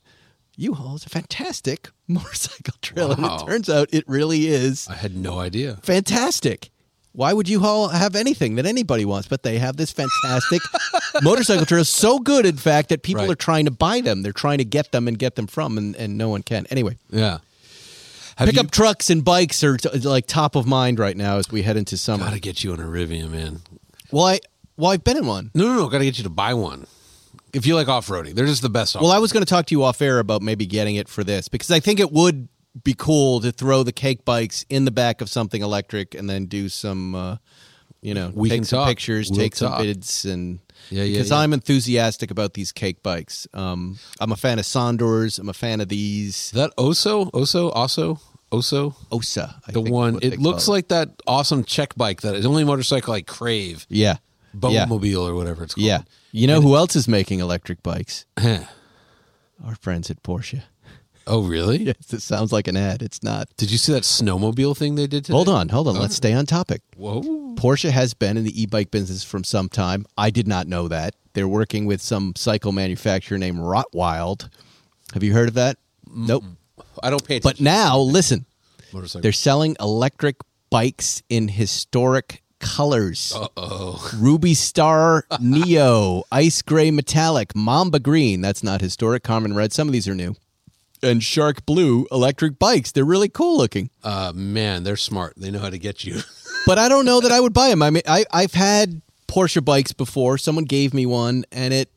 [0.56, 3.14] U-Haul is a fantastic motorcycle trailer.
[3.14, 3.38] And Wow.
[3.38, 5.78] it turns out it really is I had no idea.
[5.82, 6.70] fantastic.
[7.12, 9.26] Why would U-Haul have anything that anybody wants?
[9.28, 10.60] But they have this fantastic
[11.22, 11.84] motorcycle trail.
[11.86, 13.30] So good, in fact, that people Right.
[13.30, 14.22] are trying to buy them.
[14.22, 16.66] They're trying to get them and get them from, and, and no one can.
[16.70, 17.38] Anyway, Yeah.
[18.36, 21.50] Have pickup you, trucks and bikes are t- like top of mind right now as
[21.52, 22.24] we head into summer.
[22.24, 23.62] Gotta get you on a Rivian, man.
[24.10, 24.40] Well, I
[24.76, 25.50] well I've been in one.
[25.54, 25.88] No, no, no.
[25.88, 26.86] Gotta get you to buy one.
[27.52, 28.96] If you like off roading, they're just the best.
[28.96, 31.22] Well, I was going to talk to you off air about maybe getting it for
[31.22, 32.48] this because I think it would
[32.82, 36.46] be cool to throw the cake bikes in the back of something electric and then
[36.46, 37.36] do some, uh,
[38.02, 38.88] you know, We take some talk.
[38.88, 39.82] pictures, We'll take some talk.
[39.82, 40.58] bids, and
[40.90, 41.36] Yeah, yeah, because yeah.
[41.36, 43.46] I'm enthusiastic about these cake bikes.
[43.54, 45.38] Um, I'm a fan of Sondors.
[45.38, 48.18] I'm a fan of these that Oso, Oso, Oso,
[48.50, 48.96] Oso.
[49.12, 49.54] Osa.
[49.68, 50.18] I The one.
[50.22, 53.86] It looks call like that awesome check bike that is the only motorcycle I crave.
[53.88, 54.16] yeah,
[54.62, 55.86] yeah, Boatmobile or whatever it's called.
[55.86, 56.02] yeah.
[56.32, 58.26] You know who else is making electric bikes?
[59.64, 60.62] Our friends at Porsche.
[61.26, 61.78] Oh, really?
[61.84, 63.02] Yes, it sounds like an ad.
[63.02, 63.48] It's not.
[63.56, 65.34] Did you see that snowmobile thing they did today?
[65.34, 65.94] Hold on, hold on.
[65.94, 66.16] Let's oh.
[66.16, 66.82] stay on topic.
[66.96, 67.22] Whoa.
[67.54, 70.06] Porsche has been in the e-bike business from some time.
[70.18, 71.14] I did not know that.
[71.34, 74.48] They're working with some cycle manufacturer named Rotwild.
[75.12, 75.78] Have you heard of that?
[76.06, 76.44] Nope.
[77.02, 77.64] I don't pay attention.
[77.64, 78.46] But now, listen.
[78.92, 79.22] Motorcycle.
[79.22, 80.36] They're selling electric
[80.70, 83.32] bikes in historic colors.
[83.36, 84.10] Uh-oh.
[84.16, 88.40] Ruby Star Neo, Ice Gray Metallic, Mamba Green.
[88.40, 89.22] That's not historic.
[89.22, 89.72] Carmine Red.
[89.72, 90.34] Some of these are new.
[91.02, 92.90] And Shark Blue electric bikes.
[92.92, 93.90] They're really cool looking.
[94.02, 95.34] Uh, man, they're smart.
[95.36, 96.20] They know how to get you.
[96.66, 97.82] But I don't know that I would buy them.
[97.82, 100.38] I mean, I, I've had Porsche bikes before.
[100.38, 101.90] Someone gave me one, and it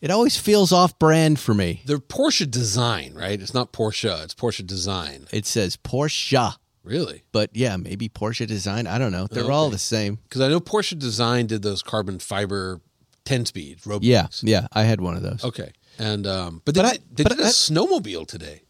[0.00, 1.82] it always feels off brand for me.
[1.84, 3.38] They're Porsche design, right?
[3.38, 4.24] It's not Porsche.
[4.24, 5.26] It's Porsche design.
[5.32, 7.22] It says Porsche, Really?
[7.32, 8.86] but yeah, maybe Porsche design.
[8.86, 9.26] I don't know.
[9.26, 10.18] They're all the same.
[10.28, 12.80] Because I know Porsche design did those carbon fiber
[13.24, 14.42] 10 speed road Yeah, bikes.
[14.44, 14.68] yeah.
[14.72, 15.44] I had one of those.
[15.44, 15.72] Okay.
[15.98, 18.62] And um, but they, But I- did, they but did a snowmobile today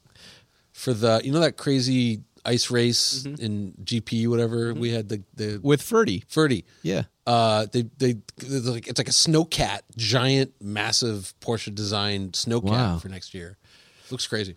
[0.72, 3.44] for the you know that crazy ice race Mm-hmm.
[3.44, 6.24] in GP whatever we had the the With Ferdy.
[6.28, 6.64] Ferdy.
[6.82, 7.02] Yeah.
[7.26, 12.98] Uh, they they it's like it's like a snowcat, giant, massive Porsche designed snowcat Wow.
[12.98, 13.58] for next year.
[14.12, 14.56] Looks crazy.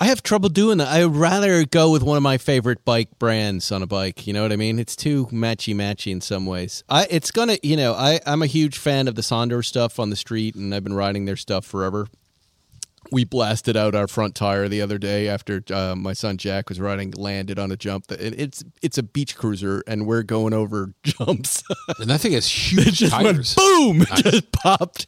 [0.00, 0.86] I have trouble doing that.
[0.86, 4.28] I would rather go with one of my favorite bike brands on a bike.
[4.28, 4.78] You know what I mean?
[4.78, 6.84] It's too matchy matchy in some ways.
[6.88, 10.10] I it's gonna you know I I'm a huge fan of the Sondor stuff on
[10.10, 12.06] the street, and I've been riding their stuff forever.
[13.10, 16.78] We blasted out our front tire the other day after uh, my son Jack was
[16.78, 18.08] riding, landed on a jump.
[18.08, 21.62] That it's it's a beach cruiser, and we're going over jumps.
[21.98, 23.54] And that thing has huge just went tires.
[23.54, 25.06] boom, it just popped.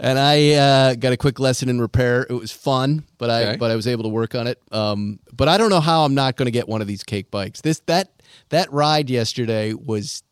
[0.00, 2.26] And I uh, got a quick lesson in repair.
[2.28, 3.56] It was fun, but I Okay.
[3.58, 4.60] but I was able to work on it.
[4.72, 7.30] Um, but I don't know how I'm not going to get one of these cake
[7.30, 7.60] bikes.
[7.60, 8.10] This that
[8.48, 10.22] that ride yesterday was,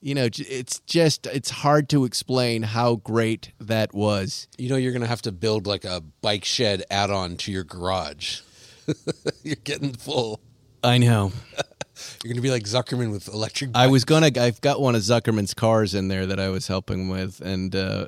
[0.00, 4.48] you know, it's just it's hard to explain how great that was.
[4.58, 8.40] You know, you're gonna have to build like a bike shed add-on to your garage.
[9.42, 10.40] you're getting full.
[10.82, 11.32] I know.
[12.22, 13.72] You're gonna be like Zuckerman with electric.
[13.74, 14.30] I was gonna.
[14.36, 18.06] I've got one of Zuckerman's cars in there that I was helping with, and uh,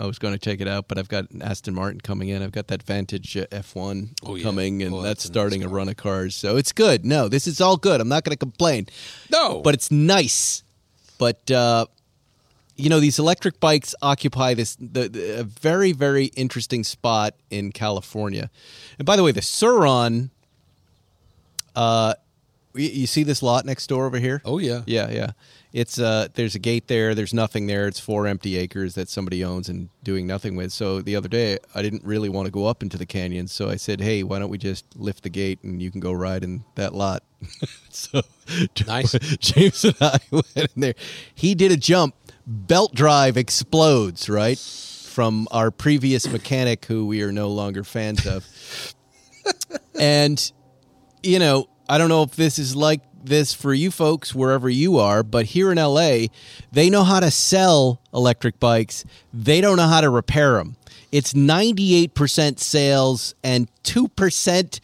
[0.00, 0.88] I was going to check it out.
[0.88, 2.42] But I've got Aston Martin coming in.
[2.42, 4.42] I've got that Vantage uh, F1 Oh, yeah.
[4.42, 6.34] coming, and Oh, that's that's a nice starting a run of cars.
[6.34, 7.04] So it's good.
[7.06, 8.00] No, this is all good.
[8.00, 8.86] I'm not going to complain.
[9.30, 10.64] no, But it's nice.
[11.20, 11.84] But uh,
[12.76, 17.72] you know, these electric bikes occupy this the, the, a very very interesting spot in
[17.72, 18.50] California.
[18.98, 20.30] And by the way, the Sur-Ron.
[21.76, 22.14] Uh,
[22.74, 24.40] you, you see this lot next door over here?
[24.46, 25.32] oh yeah, Yeah, yeah.
[25.72, 27.86] It's uh there's a gate there, there's nothing there.
[27.86, 30.72] It's four empty acres that somebody owns and doing nothing with.
[30.72, 33.68] So the other day I didn't really want to go up into the canyon, so
[33.68, 36.42] I said, "Hey, why don't we just lift the gate and you can go ride
[36.42, 37.22] in that lot?"
[37.90, 38.22] so
[38.86, 39.12] Nice.
[39.38, 40.94] James and I went in there.
[41.34, 42.14] He did a jump,
[42.46, 44.58] belt drive explodes, right?
[44.58, 48.46] From our previous mechanic who we are no longer fans of.
[49.98, 50.52] and
[51.22, 54.98] you know, I don't know if this is like this for you folks wherever you
[54.98, 56.26] are, but here in LA,
[56.72, 59.04] they know how to sell electric bikes.
[59.32, 60.76] They don't know how to repair them.
[61.12, 64.80] It's 98% sales and 2%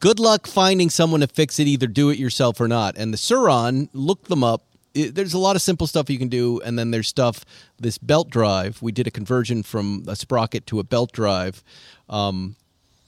[0.00, 2.96] good luck finding someone to fix it, either do it yourself or not.
[2.96, 4.62] And the Sur-Ron, look them up.
[4.92, 7.44] It- there's a lot of simple stuff you can do, and then there's stuff.
[7.80, 11.64] This belt drive, we did a conversion from a sprocket to a belt drive.
[12.08, 12.56] Um,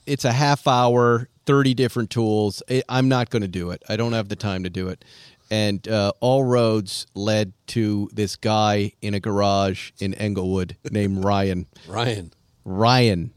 [0.05, 2.61] it's a half hour, 30 different tools.
[2.69, 3.81] I I'm not going to do it.
[3.89, 5.03] I don't have the time to do it.
[5.49, 11.65] And uh, all roads led to this guy in a garage in Inglewood named Ryan.
[11.87, 12.33] Ryan.
[12.65, 13.33] Ryan.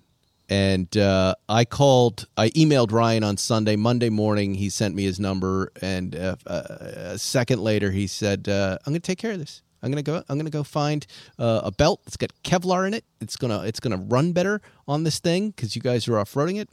[0.49, 3.77] And uh, I called, I emailed Ryan on Sunday.
[3.77, 5.71] Monday morning, he sent me his number.
[5.81, 6.63] And uh, uh,
[7.13, 9.63] a second later, he said, uh, I'm going to take care of this.
[9.83, 10.23] I'm gonna go.
[10.29, 11.07] I'm gonna go find
[11.39, 13.05] uh, a belt that's got Kevlar in it.
[13.21, 13.63] It's gonna.
[13.63, 16.69] It's gonna run better on this thing because you guys are off roading it.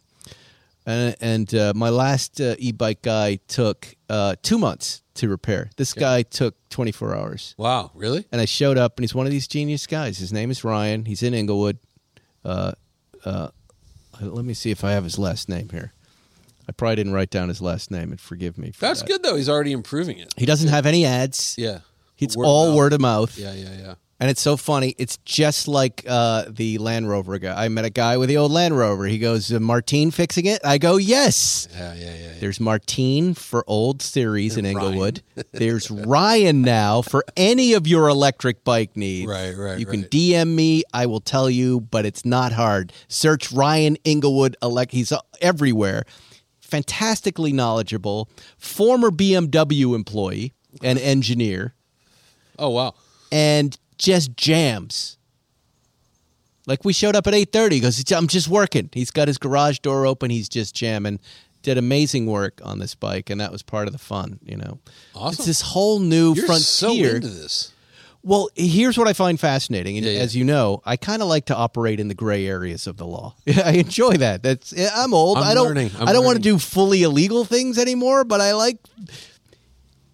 [0.87, 5.69] And, and uh, my last uh, e-bike guy took uh, two months to repair.
[5.75, 7.55] This guy took 24 hours.
[7.57, 8.25] Wow, really?
[8.31, 10.17] And I showed up, and he's one of these genius guys.
[10.17, 11.03] His name is Ryan.
[11.03, 11.77] He's in Inglewood.
[12.45, 12.71] Uh,
[13.25, 13.49] uh,
[14.21, 15.91] let me see if I have his last name here.
[16.69, 18.71] I probably didn't write down his last name, and forgive me.
[18.71, 19.07] For That's that.
[19.07, 19.35] good though.
[19.35, 20.33] He's already improving it.
[20.37, 21.55] He doesn't have any ads.
[21.57, 21.79] Yeah.
[22.17, 22.77] It's Word all mouth.
[22.77, 23.37] word of mouth.
[23.37, 23.95] Yeah, yeah, yeah.
[24.19, 24.95] And it's so funny.
[24.97, 27.65] It's just like uh, the Land Rover guy.
[27.65, 29.05] I met a guy with the old Land Rover.
[29.05, 30.59] He goes, "Uh, Martine fixing it?
[30.65, 31.67] I go, yes.
[31.71, 32.15] Yeah, yeah, yeah.
[32.15, 32.33] yeah.
[32.39, 34.87] There's Martine for old series in And Ryan.
[34.87, 35.21] Inglewood.
[35.51, 39.29] There's Ryan now for any of your electric bike needs.
[39.29, 40.09] Right, right, You can right.
[40.09, 40.81] DM me.
[40.95, 42.93] I will tell you, but it's not hard.
[43.07, 44.55] Search Ryan Inglewood.
[44.63, 44.93] Elect.
[44.93, 46.05] He's uh, everywhere.
[46.59, 48.29] Fantastically knowledgeable.
[48.57, 50.53] Former BMW employee
[50.83, 51.75] and engineer
[52.59, 52.93] Oh wow.
[53.31, 55.17] and just jams.
[56.65, 57.75] Like we showed up at eight thirty.
[57.77, 58.89] He goes, I'm just working.
[58.93, 60.29] He's got his garage door open.
[60.29, 61.19] He's just jamming.
[61.63, 64.39] Did amazing work on this bike, and that was part of the fun.
[64.45, 64.79] You know,
[65.15, 65.33] Awesome.
[65.39, 66.63] it's this whole new You're frontier.
[66.63, 67.73] so into this.
[68.23, 70.19] Well, here's what I find fascinating, and Yeah, yeah.
[70.19, 73.05] as you know, I kind of like to operate in the gray areas of the
[73.05, 73.35] law.
[73.63, 74.43] I enjoy that.
[74.43, 75.37] That's I'm old.
[75.37, 75.77] I'm I don't.
[75.77, 78.77] I'm I don't want to do fully illegal things anymore, but I like.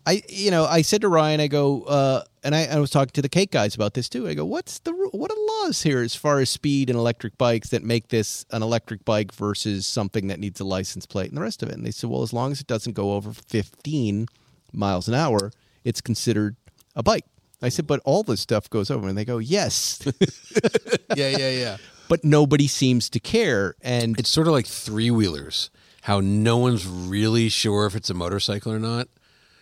[0.05, 3.11] I you know I said to Ryan, I go, uh, and I, I was talking
[3.13, 4.27] to the cake guys about this too.
[4.27, 7.37] I go, what's the what are the laws here as far as speed and electric
[7.37, 11.37] bikes that make this an electric bike versus something that needs a license plate and
[11.37, 11.75] the rest of it?
[11.75, 14.27] And they said, well, as long as it doesn't go over 15
[14.73, 15.51] miles an hour,
[15.83, 16.55] it's considered
[16.95, 17.25] a bike.
[17.61, 19.99] I said, but all this stuff goes over, and they go, yes,
[21.15, 21.77] Yeah, yeah, yeah.
[22.09, 23.75] but nobody seems to care.
[23.81, 25.69] And It's sort of like three wheelers.
[26.01, 29.07] How no one's really sure if it's a motorcycle or not.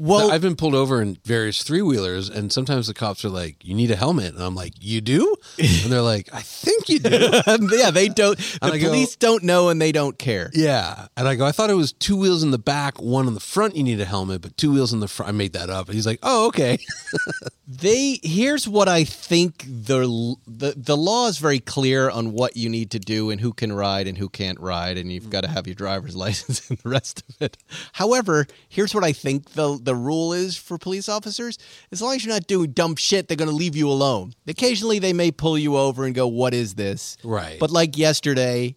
[0.01, 3.57] Well- I've been pulled over in various three wheelers, and sometimes the cops are like,
[3.63, 6.97] "You need a helmet," and I'm like, "You do?" And they're like, "I think you
[6.99, 7.09] do."
[7.77, 8.37] yeah, they don't.
[8.37, 10.49] The And I go- police don't know, and they don't care.
[10.53, 13.35] yeah, and I go, "I thought it was two wheels in the back, one in
[13.35, 13.75] the front.
[13.75, 15.95] You need a helmet, but two wheels in the front." I made that up, and
[15.95, 16.79] he's like, "Oh, okay."
[17.73, 22.67] They here's what I think the the the law is very clear on what you
[22.67, 25.47] need to do and who can ride and who can't ride and you've got to
[25.47, 25.53] mm.
[25.53, 27.57] have your driver's license and the rest of it.
[27.93, 31.57] However, here's what I think the the rule is for police officers:
[31.91, 34.33] as long as you're not doing dumb shit, they're going to leave you alone.
[34.47, 37.59] Occasionally, they may pull you over and go, "What is this?" Right.
[37.59, 38.75] But like yesterday,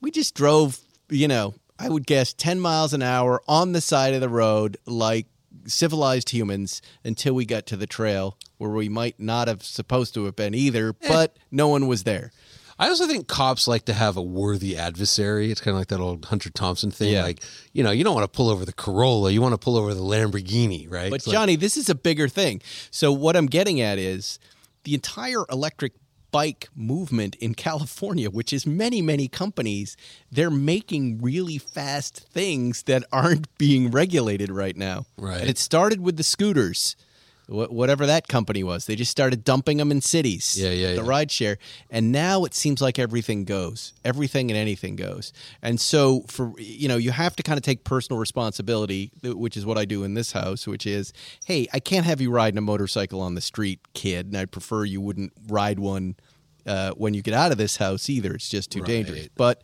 [0.00, 0.78] we just drove.
[1.10, 4.76] You know, I would guess ten miles an hour on the side of the road,
[4.86, 5.26] like
[5.66, 10.24] civilized humans until we got to the trail where we might not have supposed to
[10.24, 11.08] have been either, Eh.
[11.08, 12.32] but no one was there.
[12.78, 15.50] I also think cops like to have a worthy adversary.
[15.50, 17.12] It's kind of like that old Hunter Thompson thing.
[17.12, 17.24] Yeah.
[17.24, 19.76] Like, you know, you don't want to pull over the Corolla, you want to pull
[19.76, 21.10] over the Lamborghini, right?
[21.10, 22.62] But It's like- Jonny, this is a bigger thing.
[22.90, 24.38] So what I'm getting at is
[24.84, 25.92] the entire electric
[26.30, 29.96] bike movement in California, which is many, many companies,
[30.30, 35.06] they're making really fast things that aren't being regulated right now.
[35.16, 35.40] Right.
[35.40, 36.94] And it started with the scooters.
[37.48, 40.56] Wh- Whatever that company was, they just started dumping them in cities.
[40.60, 41.08] Yeah, yeah, The yeah.
[41.08, 41.58] ride share,
[41.90, 45.32] and now it seems like everything goes, everything and anything goes.
[45.62, 49.64] And so, for you know, you have to kind of take personal responsibility, which is
[49.66, 50.66] what I do in this house.
[50.66, 51.12] Which is,
[51.46, 54.84] hey, I can't have you riding a motorcycle on the street, kid, and I'd prefer
[54.84, 56.16] you wouldn't ride one
[56.66, 58.34] uh, when you get out of this house either.
[58.34, 59.28] It's just too dangerous.
[59.36, 59.62] But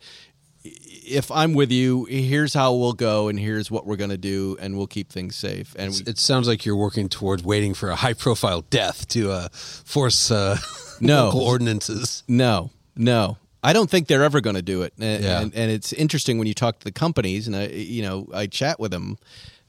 [1.07, 4.75] if I'm with you, here's how we'll go, and here's what we're gonna do, and
[4.77, 5.75] we'll keep things safe.
[5.77, 9.31] And we, it sounds like you're working towards waiting for a high profile death to
[9.31, 10.57] uh, force uh,
[10.99, 11.31] No.
[11.35, 12.23] ordinances.
[12.27, 13.37] No, no.
[13.63, 14.93] I don't think they're ever going to do it.
[14.99, 15.41] And, Yeah.
[15.41, 18.45] and, and it's interesting when you talk to the companies, and I, you know, I
[18.47, 19.17] chat with them.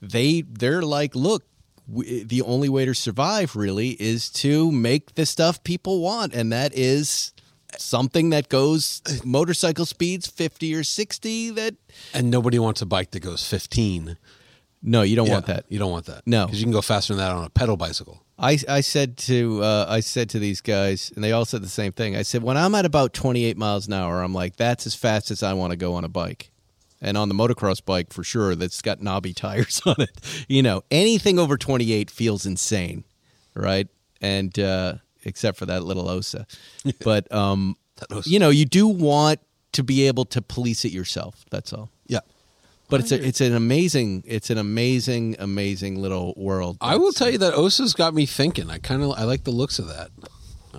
[0.02, 1.44] They they're like, look,
[1.88, 6.52] we, the only way to survive really is to make the stuff people want, and
[6.52, 7.32] that is
[7.80, 11.50] something that goes motorcycle speeds fifty or sixty.
[11.50, 11.74] That
[12.14, 14.16] And nobody wants a bike that goes 15.
[14.82, 15.64] no, you don't want that.
[15.68, 16.22] You don't want that.
[16.26, 16.46] No.
[16.46, 18.22] Because you can go faster than that on a pedal bicycle.
[18.38, 21.68] I, I said to uh, I said to these guys, and they all said the
[21.68, 22.14] same thing.
[22.16, 25.30] I said when I'm at about 28 miles an hour, I'm like, that's as fast
[25.30, 26.50] as I want to go on a bike,
[27.00, 28.54] and on the motocross bike for sure.
[28.54, 30.10] That's got knobby tires on it.
[30.48, 33.04] You know, anything over 28 feels insane,
[33.54, 33.88] right?
[34.20, 36.46] And uh, except for that little Osa,
[37.04, 37.76] but um,
[38.10, 38.28] Osa.
[38.28, 39.40] you know, you do want
[39.72, 41.44] to be able to police it yourself.
[41.50, 41.90] That's all.
[42.06, 42.20] Yeah.
[42.88, 46.78] But it's a, it's an amazing it's an amazing amazing little world.
[46.80, 48.70] I will tell you that Osa's got me thinking.
[48.70, 50.10] I kind of I like the looks of that.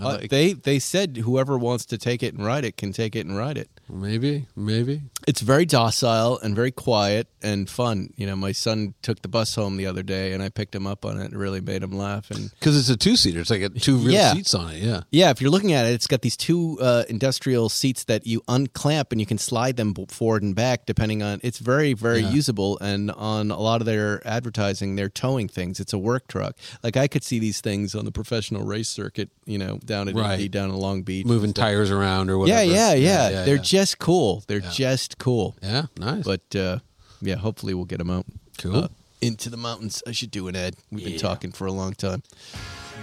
[0.02, 3.16] Uh, like, they they said whoever wants to take it and ride it can take
[3.16, 3.70] it and ride it.
[3.90, 5.02] maybe, maybe.
[5.28, 8.12] It's very docile and very quiet and fun.
[8.16, 10.86] You know, my son took the bus home the other day, and I picked him
[10.88, 11.26] up on it.
[11.26, 12.30] and It really made him laugh.
[12.32, 13.40] And Because it's a two seater.
[13.42, 14.34] It's like a, two real Yeah.
[14.34, 14.82] seats on it.
[14.84, 15.02] Yeah.
[15.12, 18.42] yeah, if you're looking at it, it's got these two uh, industrial seats that you
[18.48, 21.40] unclamp and you can slide them forward and back depending on.
[21.44, 22.32] It's very very Yeah.
[22.32, 22.78] usable.
[22.80, 25.80] And on a lot of their advertising, they're towing things.
[25.80, 26.56] It's a work truck.
[26.84, 29.30] Like I could see these things on the professional race circuit.
[29.46, 30.34] You know, down at Right.
[30.34, 32.62] Indy, down in Long Beach, Moving tires around or whatever.
[32.64, 32.98] Yeah, whatever.
[32.98, 33.46] yeah, yeah.
[33.46, 33.62] They're yeah.
[33.62, 34.44] just cool.
[34.48, 35.56] They're just cool.
[35.64, 36.24] Yeah, nice.
[36.24, 36.80] But uh,
[37.22, 38.26] yeah, hopefully we'll get them out.
[38.60, 38.76] Cool.
[38.76, 38.88] uh,
[39.22, 40.04] into the mountains.
[40.08, 40.76] I should do an ad.
[40.92, 42.22] We've been talking for a long time.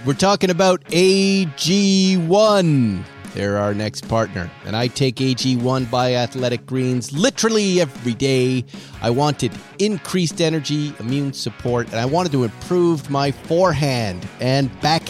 [0.04, 3.04] We're talking about AG1.
[3.34, 4.48] They're our next partner.
[4.64, 8.64] And I take AG1 by Athletic Greens literally every day.
[9.02, 15.03] I wanted increased energy, immune support, and I wanted to improve my forehand and backhand.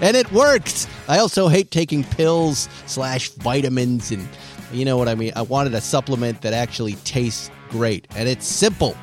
[0.00, 0.88] And it works.
[1.08, 4.28] I also hate taking pills slash vitamins and
[4.72, 5.32] you know what I mean.
[5.36, 8.06] I wanted a supplement that actually tastes great.
[8.16, 8.96] And it's simple.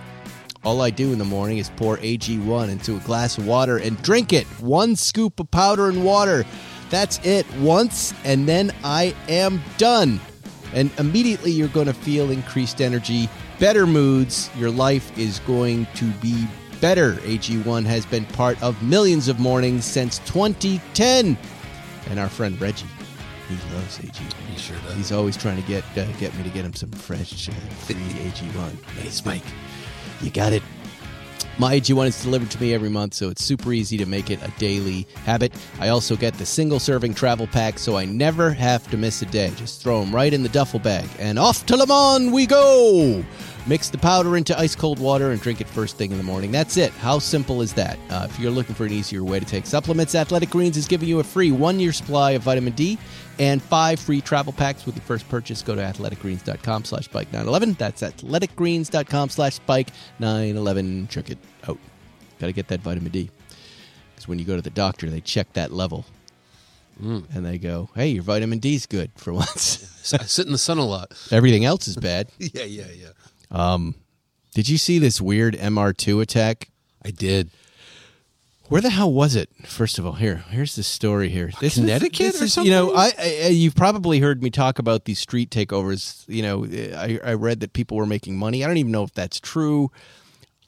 [0.63, 4.01] All I do in the morning is pour AG1 into a glass of water and
[4.01, 4.45] drink it.
[4.59, 6.43] One scoop of powder and water.
[6.89, 7.45] That's it.
[7.59, 10.19] Once, and then I am done.
[10.73, 13.29] And immediately you're going to feel increased energy,
[13.59, 14.49] better moods.
[14.57, 16.47] Your life is going to be
[16.81, 17.13] better.
[17.15, 21.37] AG1 has been part of millions of mornings since 2010.
[22.09, 22.87] And our friend Reggie,
[23.47, 24.33] he loves AG1.
[24.51, 24.95] He sure does.
[24.95, 27.53] He's always trying to get uh, get me to get him some fresh uh,
[27.85, 28.83] free AG1.
[28.95, 29.43] Hey, Spike,
[30.21, 30.63] you got it.
[31.59, 34.41] My AG1 is delivered to me every month, so it's super easy to make it
[34.41, 35.51] a daily habit.
[35.81, 39.25] I also get the single serving travel pack, so I never have to miss a
[39.25, 39.51] day.
[39.57, 43.25] Just throw them right in the duffel bag, and off to Le Mans we go!
[43.69, 46.51] Mix the powder into ice cold water and drink it first thing in the morning.
[46.51, 46.91] That's it.
[46.93, 47.99] How simple is that?
[48.09, 51.07] Uh, if you're looking for an easier way to take supplements, Athletic Greens is giving
[51.07, 52.97] you a free one year supply of vitamin D
[53.37, 55.61] and five free travel packs with your first purchase.
[55.61, 57.73] Go to athleticgreens.com slash bike 911.
[57.73, 61.07] That's athleticgreens.com slash bike 911.
[61.09, 61.77] Check it out.
[62.39, 63.29] Got to get that vitamin D.
[64.15, 66.07] Because when you go to the doctor, they check that level.
[67.01, 70.13] And they go, hey, your vitamin D's good for once.
[70.13, 71.13] I sit in the sun a lot.
[71.31, 72.31] Everything else is bad.
[72.39, 73.09] Yeah, yeah, yeah.
[73.51, 73.95] Um,
[74.53, 76.69] did you see this weird MR2 attack?
[77.03, 77.49] I did.
[78.67, 79.49] Where the hell was it?
[79.65, 81.49] First of all, here, here's the story here.
[81.59, 82.93] This is- Connecticut this or is- You know.
[82.93, 86.23] I, I you've probably heard me talk about these street takeovers.
[86.27, 88.63] You know, I, I read that people were making money.
[88.63, 89.89] I don't even know if that's true.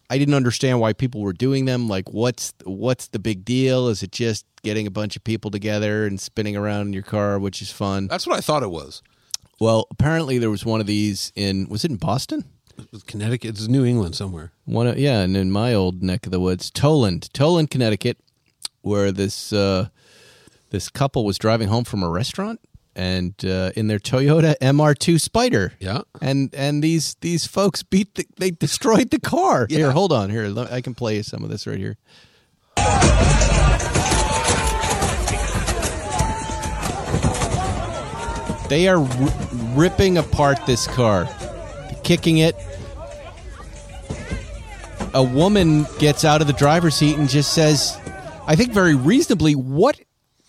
[0.09, 1.87] I didn't understand why people were doing them.
[1.87, 3.87] Like, what's what's the big deal?
[3.87, 7.37] Is it just getting a bunch of people together and spinning around in your car,
[7.39, 8.07] which is fun?
[8.07, 9.03] That's what I thought it was.
[9.59, 12.45] Well, apparently there was one of these in was it in Boston?
[13.05, 13.49] Connecticut.
[13.51, 14.51] It's New England somewhere.
[14.65, 18.17] One, yeah, and in my old neck of the woods, Tolland, Tolland, Connecticut,
[18.81, 19.89] where this uh,
[20.69, 22.59] this couple was driving home from a restaurant
[22.95, 25.73] and uh, in their Toyota MR2 Spider.
[25.79, 26.01] Yeah.
[26.21, 29.67] and and these these folks beat the, they destroyed the car.
[29.69, 31.97] Here, hold on, here let- I can play you some of this right here.
[38.69, 39.29] They are r-
[39.75, 41.27] ripping apart this car,
[42.05, 42.55] kicking it.
[45.13, 47.97] A woman gets out of the driver's seat and just says,
[48.47, 49.99] I think very reasonably, what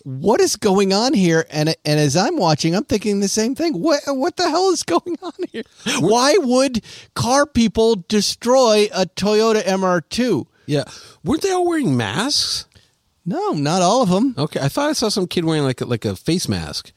[0.03, 1.45] what is going on here?
[1.49, 3.79] And and as I'm watching, I'm thinking the same thing.
[3.79, 5.63] What what the hell is going on here?
[5.99, 6.81] Why would
[7.13, 10.45] car people destroy a Toyota MR2?
[10.65, 10.85] Yeah.
[11.23, 12.65] Weren't they all wearing masks?
[13.25, 14.35] No, not all of them.
[14.37, 14.59] Okay.
[14.59, 16.91] I thought I saw some kid wearing like a, like a face mask.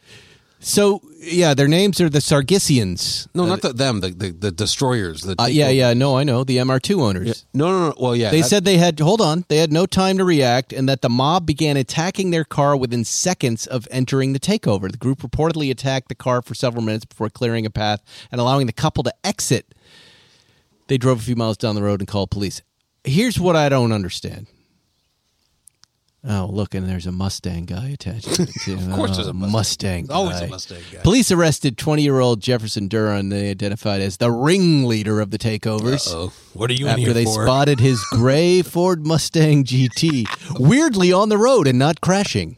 [0.67, 3.29] So yeah, their names are the Sargissians.
[3.37, 4.01] No, not the, them.
[4.01, 5.23] The, the the destroyers.
[5.23, 7.47] The Uh, yeah, yeah, no, I know the MR2 owners.
[7.55, 7.95] No, no, no.
[8.01, 8.31] Well, yeah.
[8.33, 11.03] They that- said they had hold on, they had no time to react, and that
[11.03, 14.91] the mob began attacking their car within seconds of entering the takeover.
[14.91, 18.03] The group reportedly attacked the car for several minutes before clearing a path
[18.33, 19.73] and allowing the couple to exit.
[20.89, 22.61] They drove a few miles down the road and called police.
[23.05, 24.49] Here's what I don't understand.
[26.29, 28.35] Oh, look, and there's a Mustang guy attached.
[28.35, 28.75] To it too.
[28.79, 30.07] of course there's a oh, Mustang.
[30.07, 30.11] Mustang.
[30.11, 30.49] Always a.
[30.49, 30.99] Mustang guy.
[31.03, 33.29] Police arrested 20-year-old Jefferson Duran.
[33.29, 37.13] They identified as the ringleader of the takeovers Oh, what are you in after here
[37.13, 37.45] they for?
[37.45, 40.27] spotted his gray Ford Mustang GT
[40.59, 42.57] weirdly on the road and not crashing.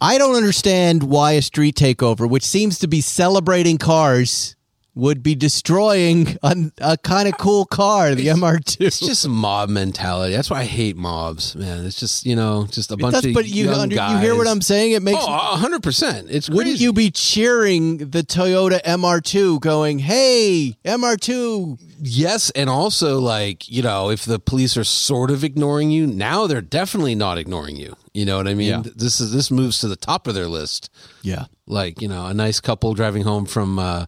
[0.00, 4.56] I don't understand why a street takeover, which seems to be celebrating cars,
[4.94, 8.76] would be destroying a, a kind of cool car, the MR2.
[8.80, 10.34] It's just mob mentality.
[10.34, 11.86] That's why I hate mobs, man.
[11.86, 14.12] It's just you know, just a bunch That's- of but you young under, guys.
[14.12, 14.92] you hear what I'm saying?
[14.92, 16.28] It makes Oh, hundred percent.
[16.30, 23.68] It's wouldn't you be cheering the Toyota MR2 going, "Hey, MR2, Yes, and also like
[23.70, 27.76] you know, if the police are sort of ignoring you now, they're definitely not ignoring
[27.76, 27.96] you.
[28.12, 28.68] You know what I mean?
[28.68, 28.82] Yeah.
[28.96, 30.90] This is this moves to the top of their list.
[31.22, 34.06] yeah, Like you know, a nice couple driving home from, uh,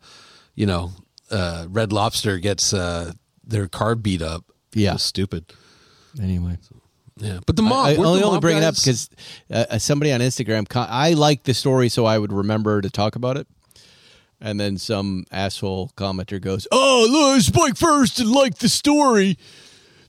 [0.54, 0.92] you know,
[1.30, 3.12] uh, Red Lobster gets uh,
[3.44, 4.44] their car beat up.
[4.72, 4.96] Yeah.
[4.96, 5.52] Stupid.
[6.20, 6.58] anyway."
[7.16, 7.86] Yeah, but the mob.
[7.86, 9.08] I, I only, the only mob bring it up because
[9.50, 10.66] uh, uh, somebody on Instagram.
[10.74, 13.46] I like the story, so I would remember to talk about it.
[14.40, 19.38] And then some asshole commenter goes, "Oh, look, Spike first and like the story.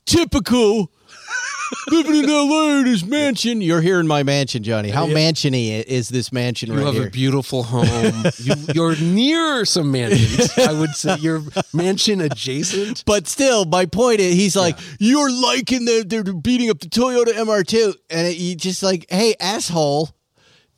[0.05, 0.91] Typical."
[1.87, 3.61] Living in LA in his mansion.
[3.61, 4.89] You're here in my mansion, Jonny.
[4.89, 6.69] How mansiony is this mansion?
[6.69, 7.07] You right have here?
[7.07, 8.25] a beautiful home.
[8.37, 10.57] you, you're near some mansions.
[10.57, 11.41] I would say you're
[11.73, 13.03] mansion adjacent.
[13.05, 17.33] But still, my point is, he's like, you're liking the they're beating up the Toyota
[17.33, 20.09] MR2, and it, you just like, hey, asshole.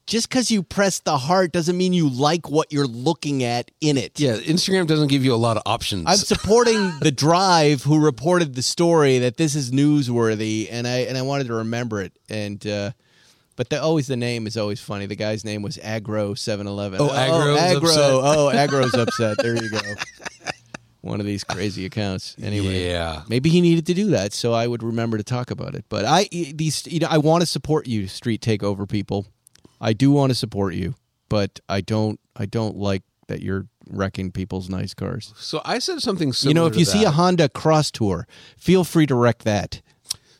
[0.08, 3.98] Just because you press the heart doesn't mean you like what you're looking at in
[3.98, 4.18] it.
[4.20, 6.06] Yeah, Instagram doesn't give you a lot of options.
[6.08, 11.18] I'm supporting the Drive who reported the story that this is newsworthy, and I and
[11.18, 12.14] I wanted to remember it.
[12.30, 12.92] And uh,
[13.58, 15.08] but the, always the name is always funny.
[15.08, 17.02] The guy's name was Agro Seven Eleven.
[17.02, 17.78] Oh, Agro's Aggro.
[17.84, 18.02] upset.
[18.12, 19.38] Oh, Agro's upset.
[19.40, 19.80] There you go.
[21.02, 22.36] One of these crazy accounts.
[22.42, 23.24] Anyway, Yeah.
[23.30, 25.86] maybe he needed to do that, so I would remember to talk about it.
[25.90, 29.26] But I these you know I want to support you, street takeover people.
[29.82, 30.96] I do want to support you,
[31.30, 32.20] but I don't.
[32.36, 35.34] I don't like that you're wrecking people's nice cars.
[35.38, 36.50] So I said something similar.
[36.52, 37.12] you know, if you see a.
[37.12, 39.82] Honda Crosstour, feel free to wreck that.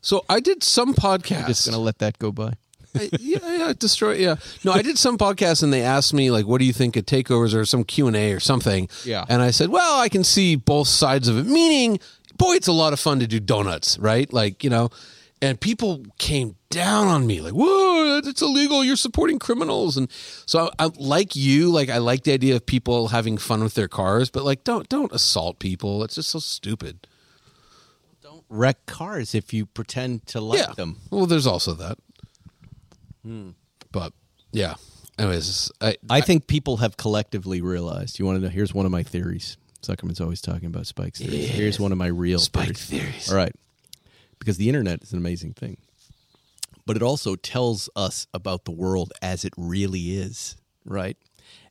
[0.02, 1.42] so I did some podcasts.
[1.42, 2.54] I'm just gonna let that go by.
[2.96, 4.14] I- yeah, yeah, destroy.
[4.14, 6.96] Yeah, no, I did some podcasts and they asked me like, "What do you think
[6.96, 9.26] of takeovers or some Q and A or something?" Yeah.
[9.30, 12.00] and I said, "Well, I can see both sides of it." Meaning,
[12.38, 14.32] boy, it's a lot of fun to do donuts, right?
[14.34, 14.90] Like you know,
[15.42, 18.84] and people came down on me like, "Whoa, it's illegal!
[18.84, 20.10] You're supporting criminals!" And
[20.46, 23.76] so, I, I like you, like I like the idea of people having fun with
[23.76, 26.04] their cars, but like, don't don't assault people.
[26.04, 27.08] It's just so stupid.
[28.22, 30.74] Don't wreck cars if you pretend to like yeah.
[30.76, 30.98] them.
[31.12, 31.98] Well, there's also that.
[33.24, 33.52] Hmm.
[33.92, 34.14] But
[34.52, 34.76] yeah.
[35.20, 38.20] Anyways, I, I think people have collectively realized.
[38.20, 38.50] You want to know?
[38.50, 39.58] Here's one of my theories.
[39.82, 41.50] Zuckerman's always talking about Spike's theories.
[41.50, 42.86] Here's one of my real Spike theories.
[42.86, 43.32] theories.
[43.32, 43.54] All right,
[44.40, 45.78] because the internet is an amazing thing,
[46.86, 51.18] but it also tells us about the world as it really is, right?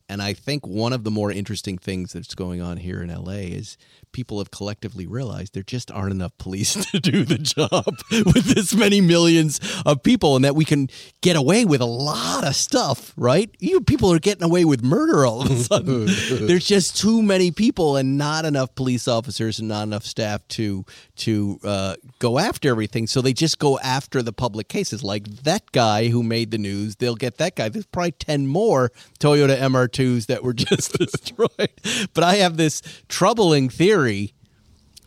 [0.08, 3.32] And I think one of the more interesting things that's going on here in LA
[3.32, 3.76] is
[4.16, 8.74] people have collectively realized there just aren't enough police to do the job with this
[8.74, 10.88] many millions of people, and that we can
[11.20, 13.50] get away with a lot of stuff, right?
[13.58, 16.06] You people are getting away with murder all of a sudden.
[16.46, 20.86] There's just too many people and not enough police officers and not enough staff to
[21.16, 23.06] to uh, go after everything.
[23.06, 26.96] So they just go after the public cases, like that guy who made the news.
[26.96, 27.68] They'll get that guy.
[27.68, 31.68] There's probably ten more Toyota MR2s that were just destroyed.
[32.14, 34.05] But I have this troubling theory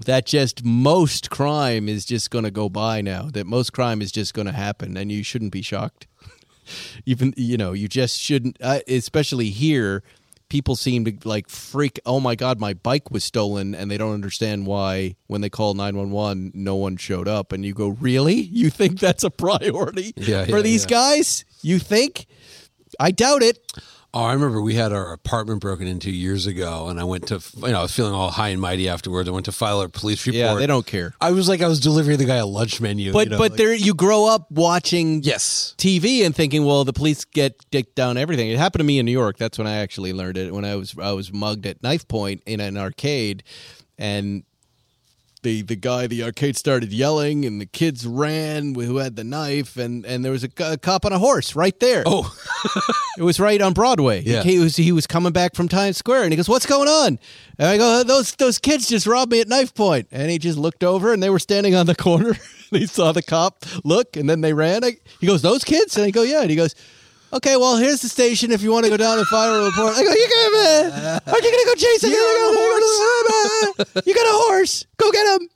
[0.05, 3.29] that just most crime is just going to go by now.
[3.31, 6.07] That most crime is just going to happen, and you shouldn't be shocked.
[7.05, 8.57] Even you know, you just shouldn't.
[8.61, 10.03] Uh, especially here,
[10.49, 11.99] people seem to like freak.
[12.05, 15.73] Oh my god, my bike was stolen, and they don't understand why when they call
[15.73, 17.51] nine one one, no one showed up.
[17.51, 18.35] And you go, really?
[18.35, 20.89] You think that's a priority Yeah, for yeah, these yeah.
[20.89, 21.45] guys?
[21.61, 22.25] You think?
[22.99, 23.59] I doubt it.
[24.11, 27.39] Oh, I remember we had our apartment broken into years ago, and I went to,
[27.57, 29.29] you know, I was feeling all high and mighty afterwards.
[29.29, 30.39] I went to file a police report.
[30.39, 31.13] Yeah, they don't care.
[31.21, 33.13] I was like, I was delivering the guy a lunch menu.
[33.13, 36.83] But you know, but like- there, you grow up watching yes, TV and thinking, well,
[36.85, 38.49] the police get dick down everything.
[38.49, 39.37] It happened to me in New York.
[39.37, 40.51] That's when I actually learned it.
[40.51, 43.43] When I was I was mugged at knife point in an arcade,
[43.99, 44.43] and
[45.41, 49.77] the the guy the arcade started yelling, and the kids ran who had the knife,
[49.77, 52.03] and and there was a, a cop on a horse right there.
[52.05, 52.33] Oh,
[53.17, 54.21] It was right on Broadway.
[54.21, 54.43] Yeah.
[54.43, 57.19] He was he was coming back from Times Square, and he goes, "What's going on?"
[57.57, 59.73] And I go, uh, "Those those kids just robbed me at knife.
[59.79, 62.37] And he just looked over, and they were standing on the corner.
[62.69, 64.83] he saw the cop look, and then they ran.
[64.85, 66.75] I, he goes, "Those kids?" And I go, "Yeah." And he goes.
[67.31, 69.93] Okay, well, here's the station if you want to go down and file a report.
[69.95, 72.09] I go, you gonna, aren't you gonna go chase him?
[72.11, 72.17] You,
[74.05, 74.85] you got a horse.
[74.97, 75.47] Go get him.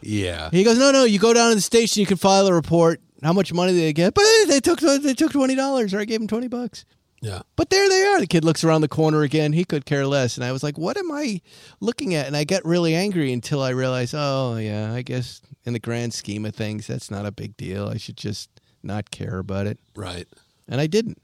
[0.00, 0.48] yeah.
[0.50, 1.04] He goes, no, no.
[1.04, 2.00] You go down to the station.
[2.00, 3.00] You can file a report.
[3.22, 4.14] How much money did they get?
[4.14, 6.84] But they took they took twenty dollars, or I gave him twenty bucks.
[7.20, 7.40] Yeah.
[7.56, 8.20] But there they are.
[8.20, 9.52] The kid looks around the corner again.
[9.52, 10.36] He could care less.
[10.36, 11.40] And I was like, what am I
[11.80, 12.28] looking at?
[12.28, 16.14] And I get really angry until I realize, oh, yeah, I guess in the grand
[16.14, 17.88] scheme of things, that's not a big deal.
[17.88, 18.48] I should just
[18.84, 19.80] not care about it.
[19.96, 20.28] Right.
[20.68, 21.20] And I didn't.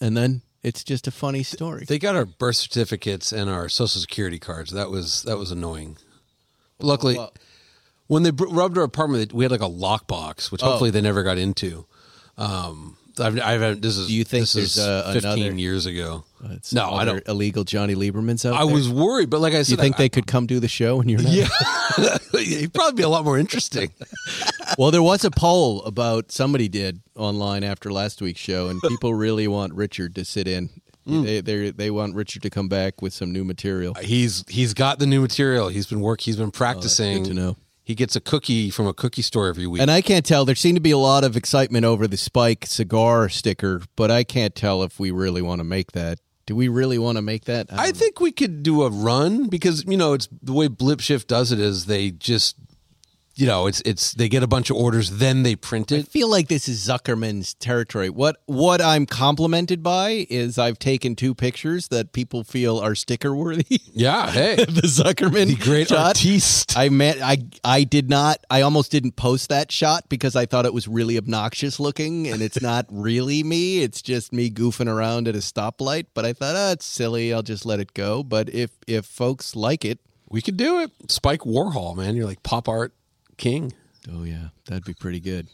[0.00, 1.84] And then it's just a funny story.
[1.86, 4.70] They got our birth certificates and our social security cards.
[4.72, 5.96] That was that was annoying.
[6.80, 7.32] Luckily, Well-
[8.06, 10.70] when they rubbed our apartment, we had like a lockbox, which Oh.
[10.70, 11.86] hopefully they never got into.
[12.38, 13.82] Um, I've, I haven't.
[13.82, 14.06] This is.
[14.08, 16.24] Do you think this there's, is uh, fifteen another- years ago?
[16.52, 17.22] It's no, I don't.
[17.28, 18.74] Illegal Jonny Lieberman's out I there.
[18.74, 20.68] was worried, but like I Do said, you think I, they could come do the
[20.68, 21.30] show and you're not?
[21.32, 21.48] Yeah,
[22.34, 23.90] it'd probably be a lot more interesting.
[24.78, 29.14] Well, there was a poll about somebody did online after last week's show, and people
[29.14, 30.70] really want Richard to sit in.
[31.06, 31.22] Hmm.
[31.24, 33.94] They they they want Richard to come back with some new material.
[33.94, 35.68] He's he's got the new material.
[35.68, 36.20] He's been work.
[36.20, 37.18] He's been practicing.
[37.18, 37.56] Oh, good to know.
[37.82, 39.82] He gets a cookie from a cookie store every week.
[39.82, 40.44] And I can't tell.
[40.44, 44.22] There seemed to be a lot of excitement over the Spike cigar sticker, but I
[44.22, 46.20] can't tell if we really want to make that.
[46.46, 47.72] Do we really want to make that?
[47.72, 51.26] I don't think we could do a run because you know it's the way Blipshift
[51.26, 52.56] does it is they just
[53.40, 56.00] you know it's it's they get a bunch of orders then they print it.
[56.00, 58.10] I feel like this is Zuckerman's territory.
[58.10, 63.34] What what I'm complimented by is I've taken two pictures that people feel are sticker
[63.34, 63.80] worthy.
[63.92, 65.98] Yeah, hey, the Zuckerman the great shot.
[66.08, 66.76] artiste.
[66.76, 70.66] I meant I I did not I almost didn't post that shot because I thought
[70.66, 73.82] it was really obnoxious looking and it's not really me.
[73.82, 76.06] It's just me goofing around at a stoplight.
[76.14, 77.32] But I thought, oh, it's silly.
[77.34, 78.22] I'll just let it go.
[78.22, 80.90] But if if folks like it, We could do it.
[81.08, 82.92] Spike Warhol, man, you're like pop art
[83.40, 83.72] king.
[84.12, 85.48] oh yeah, that'd be pretty good.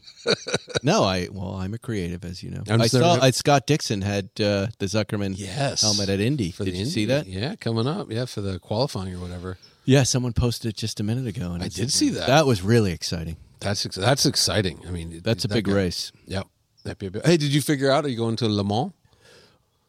[0.83, 2.63] no, I well, I'm a creative, as you know.
[2.69, 6.51] I'm I saw I, Scott Dixon had uh, the Zuckerman Yes, helmet at Indy.
[6.51, 6.91] for Did you Indy.
[6.91, 7.27] see that?
[7.27, 8.11] Yeah, coming up.
[8.11, 9.59] Yeah, for the qualifying or whatever.
[9.85, 12.27] Yeah, someone posted it just a minute ago, and I did see that.
[12.27, 13.37] That was really exciting.
[13.61, 14.81] That's ex- that's exciting.
[14.87, 16.13] I mean, That's a that big guy- race.
[16.27, 16.47] Yep.
[16.85, 18.05] That'd be a bit- Hey, did you figure out?
[18.05, 18.93] Are you going to Le Mans?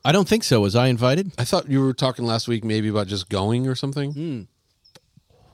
[0.05, 0.61] I don't think so.
[0.61, 1.31] Was I invited?
[1.37, 4.13] I thought you were talking last week maybe about just going or something.
[4.13, 4.41] Hmm.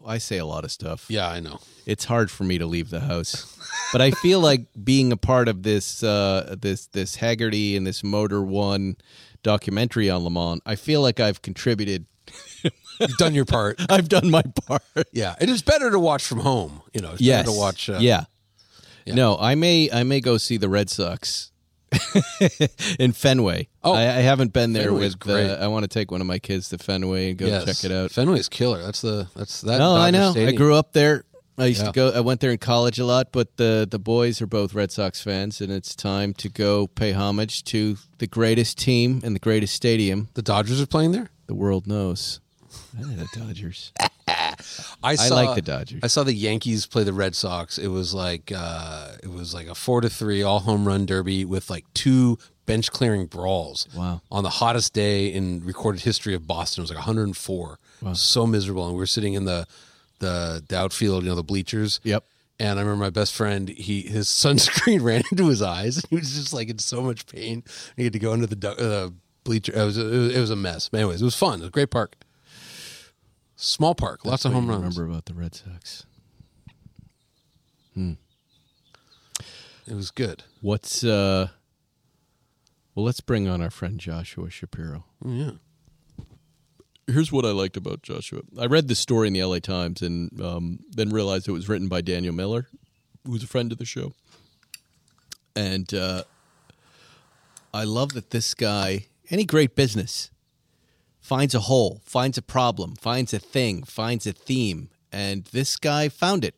[0.05, 1.05] I say a lot of stuff.
[1.09, 1.59] Yeah, I know.
[1.85, 3.57] It's hard for me to leave the house,
[3.91, 8.01] but I feel like being a part of this uh, this this Hagerty and this
[8.01, 8.95] Motor1
[9.43, 10.61] documentary on Le Mans.
[10.65, 12.05] I feel like I've contributed.
[12.99, 13.79] You've done your part.
[13.89, 14.83] I've done my part.
[15.11, 16.81] Yeah, it is better to watch from home.
[16.93, 17.43] You know, it's yes.
[17.43, 17.89] better to watch.
[17.89, 18.25] Uh, yeah.
[19.05, 19.15] Yeah.
[19.15, 21.51] No, I may I may go see the Red Sox
[22.99, 23.67] in Fenway.
[23.83, 23.93] Oh.
[23.93, 25.51] I, I haven't been there Fenway's with.
[25.51, 27.65] Uh, I want to take one of my kids to Fenway and go yes.
[27.65, 28.11] check it out.
[28.11, 28.81] Fenway's killer.
[28.81, 29.77] That's the that's that.
[29.79, 30.47] No, I Dodger know.
[30.47, 31.23] I grew up there.
[31.57, 31.87] I used Yeah.
[31.87, 32.09] to go.
[32.09, 35.21] I went there in college a lot, but the the boys are both Red Sox
[35.21, 39.75] fans, and it's time to go pay homage to the greatest team and the greatest
[39.75, 41.29] stadium The Dodgers are playing there.
[41.47, 42.39] the world knows.
[42.97, 43.91] The Dodgers.
[45.03, 45.99] I, saw, like the Dodgers.
[46.03, 47.77] I saw the Yankees play the Red Sox.
[47.77, 51.45] It was like uh, it was like a four to three all home run derby
[51.45, 53.87] with like two bench clearing brawls.
[53.95, 54.21] Wow.
[54.31, 57.79] On the hottest day in recorded history of Boston, it was like 104.
[58.01, 59.67] It was so miserable, and we were sitting in the
[60.19, 61.99] the, the outfield, you know, the bleachers.
[62.03, 62.23] Yep.
[62.59, 66.15] And I remember my best friend, he his sunscreen ran into his eyes, and he
[66.15, 67.63] was just like in so much pain.
[67.97, 69.09] He had to go into the uh,
[69.43, 69.73] bleacher.
[69.75, 70.89] It was, it was it was a mess.
[70.89, 71.55] But anyways, it was fun.
[71.55, 72.15] It was a great park.
[73.63, 74.97] Small park, lots of home do you runs.
[74.97, 76.05] Remember about the Red Sox?
[77.95, 80.43] It was good.
[80.59, 81.47] What's uh?
[82.93, 85.05] Well, let's bring on our friend Joshua Shapiro.
[85.25, 85.51] Oh, yeah.
[87.07, 88.41] here's what I liked about Joshua.
[88.59, 91.87] I read this story in the LA Times and um, then realized it was written
[91.87, 92.67] by Daniel Miller,
[93.25, 94.11] who's a friend of the show.
[95.55, 96.23] And uh,
[97.73, 100.31] I love that this guy, any great business,
[101.23, 106.09] finds a hole, finds a problem, finds a thing, finds a theme, and this guy
[106.09, 106.53] found it.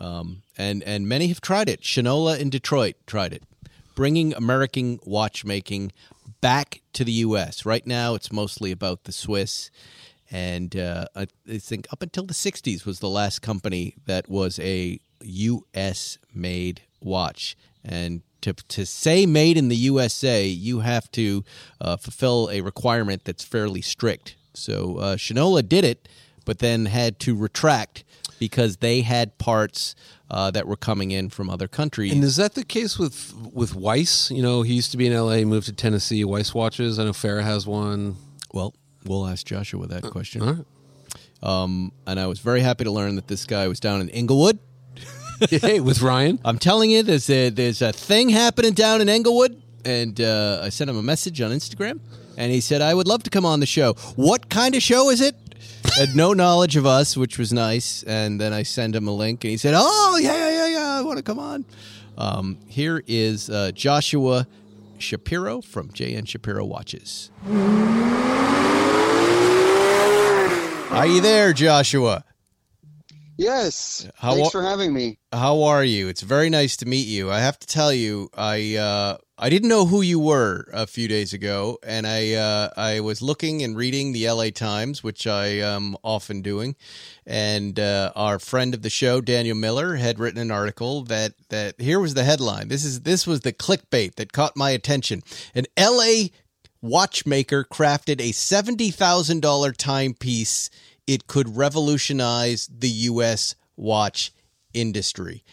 [0.00, 1.82] Um, and and many have tried it.
[1.82, 3.44] Shinola in Detroit tried it,
[3.94, 5.92] bringing American watchmaking
[6.40, 7.64] back to the U.S.
[7.64, 9.70] Right now, it's mostly about the Swiss,
[10.30, 14.98] and uh, I think up until the '60s was the last company that was a
[15.20, 16.18] U.S.
[16.34, 17.56] made watch.
[17.84, 21.44] And to to say made in the USA, you have to
[21.80, 24.36] uh, fulfill a requirement that's fairly strict.
[24.54, 26.08] So uh, Shinola did it,
[26.44, 28.04] but then had to retract
[28.38, 29.94] because they had parts
[30.30, 32.12] uh, that were coming in from other countries.
[32.12, 34.30] And is that the case with with Weiss?
[34.30, 36.24] You know, he used to be in L.A., moved to Tennessee.
[36.24, 36.98] Weiss watches.
[36.98, 38.16] I know Farrah has one.
[38.52, 38.74] well,
[39.04, 40.42] we'll ask Joshua that question.
[40.42, 40.64] All right.
[41.42, 44.58] Um, and I was very happy to learn that this guy was down in Inglewood.
[45.50, 46.38] hey, with Ryan.
[46.44, 50.68] I'm telling you, there's a there's a thing happening down in Inglewood, and uh, I
[50.68, 52.00] sent him a message on Instagram,
[52.36, 53.94] and he said I would love to come on the show.
[54.16, 55.36] What kind of show is it?
[55.96, 59.44] Had no knowledge of us, which was nice, and then I sent him a link,
[59.44, 61.64] and he said, "Oh yeah, yeah, yeah, yeah, I want to come on."
[62.16, 64.46] Um, here is uh, Joshua
[64.98, 67.30] Shapiro from JN Shapiro Watches.
[70.90, 72.24] Are you there, Joshua?
[73.36, 74.08] Yes.
[74.16, 75.18] How Thanks for having me.
[75.32, 76.08] How are you?
[76.08, 77.30] It's very nice to meet you.
[77.30, 81.08] I have to tell you, I uh, I didn't know who you were a few
[81.08, 84.50] days ago, and I uh, I was looking and reading the L.A.
[84.50, 86.76] Times, which I am often doing,
[87.26, 91.80] and uh, our friend of the show, Daniel Miller, had written an article that that
[91.80, 92.68] here was the headline.
[92.68, 95.22] This is this was the clickbait that caught my attention.
[95.54, 96.30] An L.A.
[96.80, 100.70] watchmaker crafted a seventy thousand dollar timepiece.
[101.06, 103.54] It could revolutionize the U.S.
[103.76, 104.32] watch
[104.72, 105.44] industry.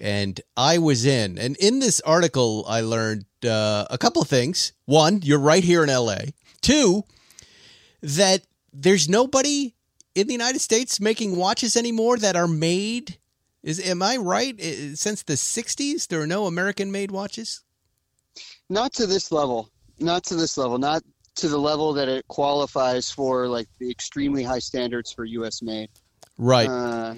[0.00, 4.72] And I was in, and in this article, I learned uh, a couple of things.
[4.84, 6.32] One, you're right here in LA.
[6.60, 7.04] Two,
[8.00, 8.42] that
[8.72, 9.74] there's nobody
[10.14, 13.18] in the United States making watches anymore that are made.
[13.62, 14.60] Is am I right?
[14.60, 17.62] Since the '60s, there are no American-made watches.
[18.70, 19.68] Not to this level.
[19.98, 20.78] Not to this level.
[20.78, 21.02] Not
[21.38, 25.62] to the level that it qualifies for like the extremely high standards for U.S.
[25.62, 25.88] made.
[26.36, 26.68] Right.
[26.68, 27.14] Uh,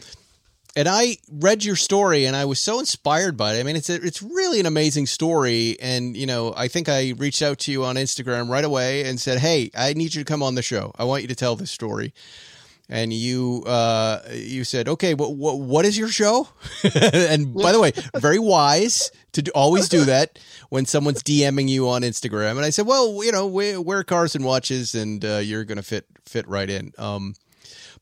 [0.76, 3.60] and I read your story and I was so inspired by it.
[3.60, 5.76] I mean, it's a, it's really an amazing story.
[5.80, 9.20] And you know, I think I reached out to you on Instagram right away and
[9.20, 10.92] said, "Hey, I need you to come on the show.
[10.96, 12.14] I want you to tell this story."
[12.92, 16.48] And you uh, you said, "Okay, what what, what is your show?"
[17.12, 21.88] and by the way, very wise to do, always do that when someone's DMing you
[21.88, 22.56] on Instagram.
[22.56, 25.76] And I said, "Well, you know, we, we're cars and watches, and uh, you're going
[25.76, 27.34] to fit fit right in." Um,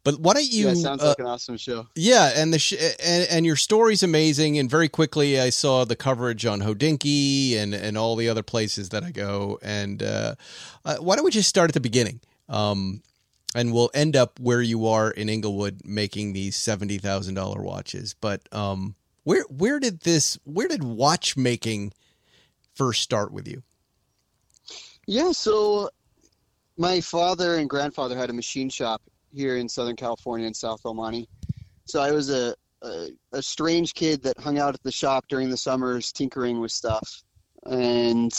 [0.05, 0.68] but why don't you?
[0.68, 1.86] yeah, sounds uh, like an awesome show.
[1.95, 2.74] yeah, and the sh-
[3.05, 4.59] and, and your story's amazing.
[4.59, 8.89] And very quickly, I saw the coverage on Hodinkee and and all the other places
[8.89, 9.59] that I go.
[9.61, 10.36] And uh,
[10.84, 12.20] uh, why don't we just start at the beginning?
[12.49, 13.03] Um,
[13.55, 18.14] and we'll end up where you are in Inglewood making these seventy thousand dollar watches.
[18.20, 18.94] But um,
[19.24, 21.92] where where did this where did watchmaking
[22.74, 23.62] first start with you?
[25.07, 25.90] Yeah, so
[26.76, 29.03] my father and grandfather had a machine shop
[29.34, 31.28] here in Southern California in South El Monte.
[31.86, 35.51] So I was a, a, a strange kid that hung out at the shop during
[35.51, 37.22] the summers tinkering with stuff.
[37.64, 38.32] And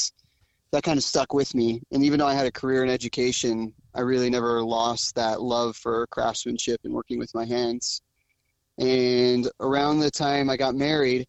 [0.72, 1.82] that kind of stuck with me.
[1.91, 5.76] And even though I had a career in education, I really never lost that love
[5.76, 8.02] for craftsmanship and working with my hands.
[8.78, 11.28] And around the time I got married,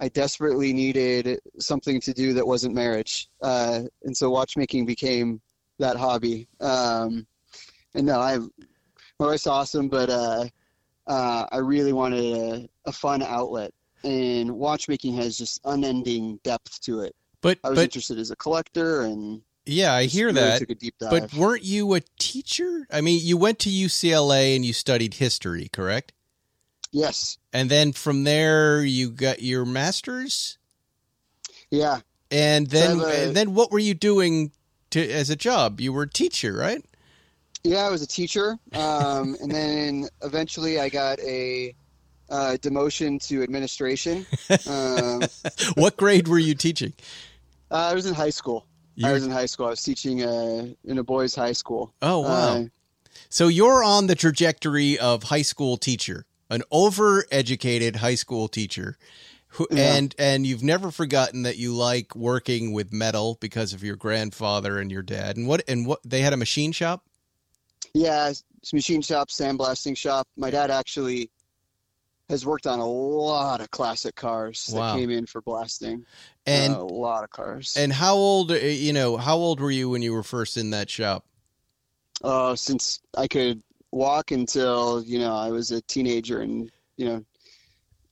[0.00, 3.28] I desperately needed something to do that wasn't marriage.
[3.42, 5.40] Uh, and so watchmaking became
[5.78, 6.48] that hobby.
[6.60, 7.26] Um,
[7.94, 10.46] and no, I, my wife's awesome, but uh,
[11.06, 13.72] uh, I really wanted a, a fun outlet.
[14.02, 17.14] And watchmaking has just unending depth to it.
[17.42, 20.58] But I was but interested as a collector and yeah, I hear really that.
[20.60, 21.10] Took a deep dive.
[21.10, 22.86] But weren't you a teacher?
[22.90, 26.12] I mean, you went to UCLA and you studied history, correct?
[26.92, 30.58] yes, And then from there you got your master's
[31.70, 32.00] yeah,
[32.32, 34.50] and then So a- and then what were you doing
[34.90, 35.80] to as a job?
[35.80, 36.84] You were a teacher, right?
[37.62, 37.86] yeah.
[37.86, 41.74] I was a teacher, um, and then eventually I got a
[42.28, 44.26] uh, demotion to administration.
[44.66, 45.22] Um,
[45.74, 46.92] what grade were you teaching?
[47.70, 48.66] I was in high school.
[49.00, 49.66] You I was in high school.
[49.66, 51.94] I was teaching uh, in a boys' high school.
[52.02, 52.56] Oh wow.
[52.56, 52.64] Uh,
[53.30, 58.98] So you're on the trajectory of high school teacher, an overeducated high school teacher.
[59.54, 59.94] Who, Yeah.
[59.96, 64.78] and and you've never forgotten that you like working with metal because of your grandfather
[64.78, 65.36] and your dad.
[65.36, 67.04] And what and what they had a machine shop?
[67.94, 68.32] yeah,
[68.72, 70.28] machine shop, sandblasting shop.
[70.36, 71.30] My dad actually
[72.30, 76.04] has worked on a lot of classic cars that came in for blasting.
[76.46, 77.76] And Uh, a lot of cars.
[77.76, 80.70] and how old uh, you know, how old were you when you were first in
[80.70, 81.26] that shop?
[82.22, 83.62] uh, since I could
[83.92, 87.24] walk until you know I was a teenager and you know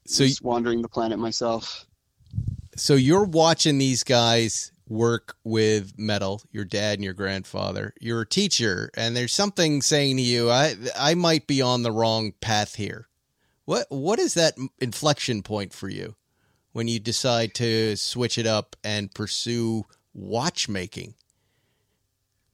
[0.06, 1.86] So just wandering the planet myself.
[2.76, 8.26] so you're watching these guys work with metal your dad and your grandfather you're a
[8.26, 12.76] teacher and there's something saying to you i i might be on the wrong path
[12.76, 13.07] here
[13.68, 16.16] what what is that inflection point for you
[16.72, 21.14] when you decide to switch it up and pursue watchmaking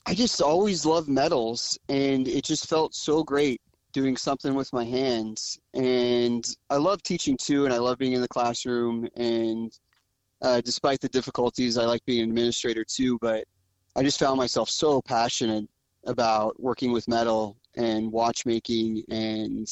[0.07, 3.63] I just always loved metals, and it just felt so great
[3.93, 5.59] doing something with my hands.
[5.73, 9.09] And I love teaching too, and I love being in the classroom.
[9.17, 9.73] And
[10.43, 13.19] uh, despite the difficulties, I like being an administrator too.
[13.23, 13.45] But
[13.97, 15.71] I just found myself so passionate
[16.07, 19.67] about working with metal and watchmaking and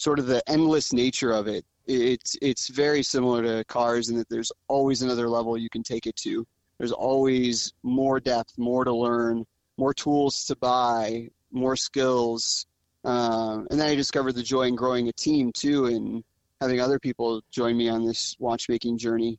[0.00, 1.64] sort of the endless nature of it.
[1.86, 6.06] It's it's very similar to cars in that there's always another level you can take
[6.06, 6.46] it to.
[6.78, 9.44] There's always more depth, more to learn,
[9.76, 12.66] more tools to buy, more skills.
[13.04, 16.24] Um, and then I discovered the joy in growing a team too, and
[16.62, 19.38] having other people join me on this watchmaking journey.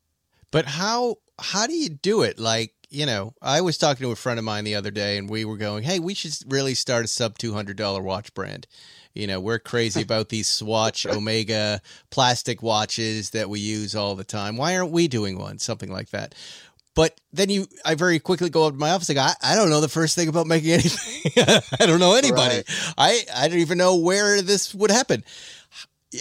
[0.51, 2.38] But how how do you do it?
[2.38, 5.28] Like, you know, I was talking to a friend of mine the other day and
[5.28, 8.68] we were going, "Hey, we should really start a sub $200 watch brand."
[9.14, 14.24] You know, we're crazy about these Swatch Omega plastic watches that we use all the
[14.24, 14.57] time.
[14.57, 15.59] Why aren't we doing one?
[15.59, 16.36] Something like that.
[16.93, 19.55] But then you, I very quickly go up to my office and go, I, I
[19.55, 21.32] don't know the first thing about making anything.
[21.80, 22.55] I don't know anybody.
[22.55, 22.93] Right.
[22.97, 25.24] I, I don't even know where this would happen.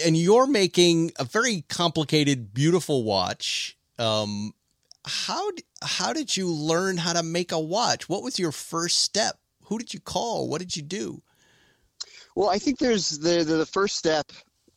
[0.05, 3.77] And you're making a very complicated, beautiful watch.
[3.99, 4.53] Um,
[5.05, 5.49] how
[5.81, 8.07] how did you learn how to make a watch?
[8.07, 9.39] What was your first step?
[9.65, 10.47] Who did you call?
[10.47, 11.21] What did you do?
[12.35, 14.31] Well, I think there's the the, the first step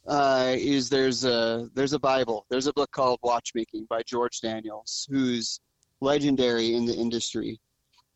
[0.06, 2.46] uh, is there's a there's a Bible.
[2.50, 5.60] There's a book called Watchmaking by George Daniels, who's
[6.00, 7.60] legendary in the industry,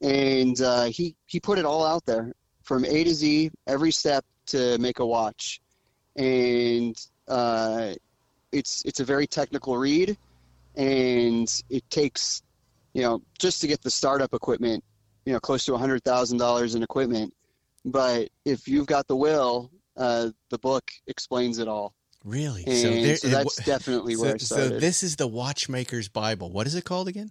[0.02, 2.32] and uh, he he put it all out there
[2.62, 5.60] from A to Z, every step to make a watch,
[6.16, 6.96] and
[7.28, 7.94] uh,
[8.50, 10.18] it's it's a very technical read,
[10.74, 12.42] and it takes
[12.92, 14.82] you know just to get the startup equipment,
[15.24, 17.32] you know, close to hundred thousand dollars in equipment
[17.84, 21.94] but if you've got the will, uh, the book explains it all.
[22.24, 22.64] Really?
[22.66, 26.50] And so, there- that's definitely where I so, so this is the Watchmaker's Bible.
[26.50, 27.30] What is it called again?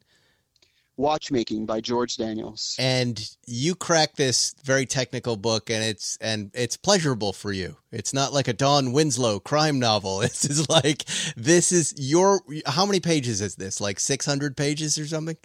[0.99, 2.75] Watchmaking by George Daniels.
[2.79, 7.77] And you crack this very technical book, and it's and it's pleasurable for you.
[7.91, 10.19] It's not like a Don Winslow crime novel.
[10.21, 11.03] This is like
[11.35, 12.41] this is your.
[12.65, 13.79] How many pages is this?
[13.79, 15.37] Like six hundred pages or something?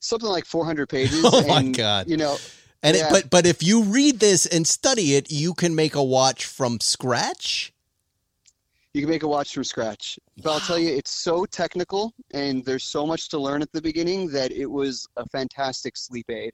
[0.00, 1.20] Something like 400 pages.
[1.24, 2.08] Oh my and, God.
[2.08, 2.36] You know,
[2.82, 3.08] And Yeah.
[3.08, 6.44] it, but but if you read this and study it, you can make a watch
[6.46, 7.72] from scratch.
[8.94, 10.18] you can make a watch from scratch.
[10.42, 13.82] But I'll tell you, it's so technical, and there's so much to learn at the
[13.82, 16.52] beginning that it was a fantastic sleep aid.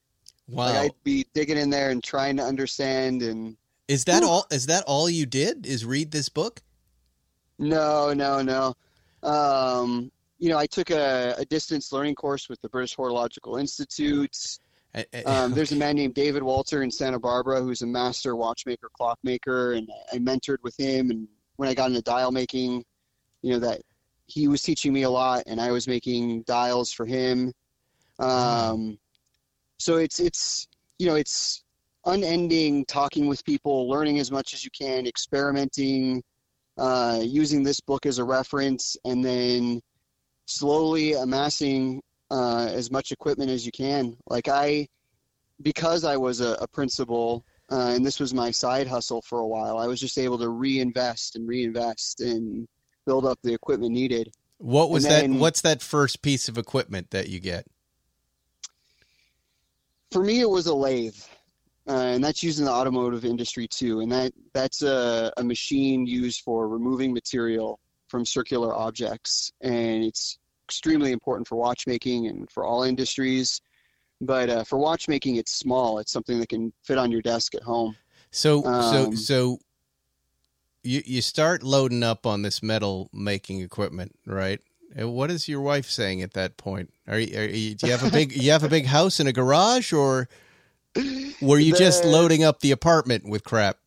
[0.48, 0.66] Wow.
[0.66, 3.22] Like I'd be digging in there and trying to understand.
[3.22, 3.56] And
[3.88, 4.28] is that Whew.
[4.28, 4.46] all?
[4.50, 5.64] Is that all you did?
[5.66, 6.60] Is read this book?
[7.58, 8.74] no, no, no.
[9.22, 14.58] Um, you know, I took a, a distance learning course with the British Horological Institute.
[15.26, 19.72] Um, there's a man named David Walter in Santa Barbara who's a master watchmaker, clockmaker,
[19.72, 21.10] and I mentored with him.
[21.10, 21.26] And
[21.56, 22.84] when I got into dial making,
[23.42, 23.82] you know, that
[24.26, 27.52] he was teaching me a lot, and I was making dials for him.
[28.18, 28.98] Um,
[29.78, 30.68] so it's it's
[30.98, 31.64] you know it's
[32.06, 36.22] unending talking with people, learning as much as you can, experimenting,
[36.78, 39.80] uh, using this book as a reference, and then
[40.46, 42.00] slowly amassing
[42.30, 44.16] uh, as much equipment as you can.
[44.28, 44.88] Like I,
[45.62, 49.46] because I was a, a principal, uh, and this was my side hustle for a
[49.46, 52.66] while, I was just able to reinvest and reinvest and
[53.06, 54.32] build up the equipment needed.
[54.58, 55.38] what was and that?
[55.38, 57.66] What's that first piece of equipment that you get?
[60.10, 61.16] For me, it was a lathe.
[61.86, 64.00] Uh, and that's used in the automotive industry too.
[64.00, 69.52] And that that's a, a machine used for removing material from circular objects.
[69.60, 70.38] And it's
[70.68, 73.60] extremely important for watchmaking and for all industries.
[74.20, 75.98] But uh, for watchmaking, it's small.
[75.98, 77.96] It's something that can fit on your desk at home.
[78.30, 79.58] So so Um, so
[80.82, 84.60] you you start loading up on this metal making equipment, right?
[84.96, 86.92] And What is your wife saying at that point?
[87.08, 89.28] Are you, are you do you have a big you have a big house and
[89.28, 90.28] a garage, or
[91.40, 93.78] were you just loading up the apartment with crap?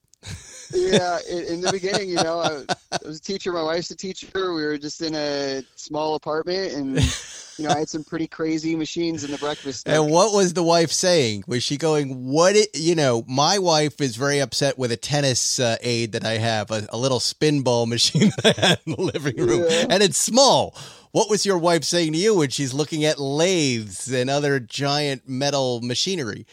[0.73, 3.51] Yeah, in, the beginning, you know, I, I was a teacher.
[3.53, 4.53] My wife's a teacher.
[4.53, 6.95] We were just in a small apartment, and
[7.57, 9.87] you know, I had some pretty crazy machines in the breakfast.
[9.87, 11.45] And what was the wife saying?
[11.47, 15.59] Was she going, "What it?" You know, my wife is very upset with a tennis
[15.59, 18.93] uh, aid that I have, a, a little spin ball machine that I had in
[18.93, 19.85] the living room, Yeah.
[19.89, 20.75] and it's small.
[21.11, 25.27] What was your wife saying to you when she's looking at lathes and other giant
[25.27, 26.45] metal machinery?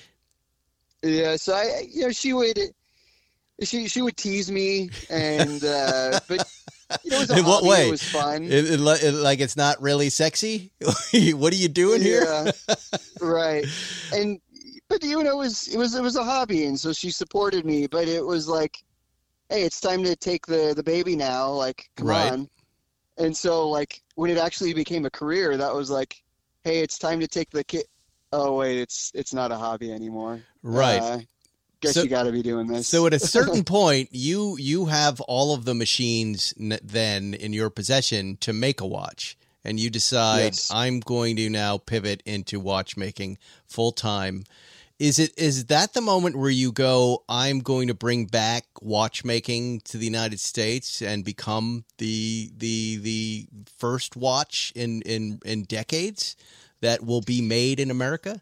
[1.02, 2.58] Yeah, so I, you know, she would,
[3.62, 6.40] she she would tease me, and uh, but
[7.04, 7.88] you know, it was In what hobby, way?
[7.88, 8.44] It was fun.
[8.44, 10.72] It, it, it- like it's not really sexy.
[10.80, 12.22] what are you doing here?
[12.22, 12.52] Yeah,
[13.20, 13.66] right.
[14.12, 14.40] And
[14.88, 17.64] but you know, it was it was it was a hobby, and so she supported
[17.64, 17.86] me.
[17.86, 18.82] But it was like,
[19.48, 21.50] hey, it's time to take the the baby now.
[21.50, 22.32] Like, come Right.
[22.32, 22.48] on.
[23.18, 26.22] And so like when it actually became a career, that was like,
[26.64, 27.84] hey, it's time to take the kid.
[28.32, 30.40] Oh wait, it's it's not a hobby anymore.
[30.62, 31.00] Right.
[31.00, 31.18] Uh,
[31.84, 32.88] guess So- you got to be doing this.
[32.88, 37.52] So at a certain point, you you have all of the machines n- then in
[37.52, 40.70] your possession to make a watch, and you decide Yes.
[40.72, 44.44] I'm going to now pivot into watchmaking full time.
[45.00, 49.80] Is it is that the moment where you go I'm going to bring back watchmaking
[49.86, 56.36] to the United States and become the the the first watch in in in decades
[56.80, 58.40] that will be made in America?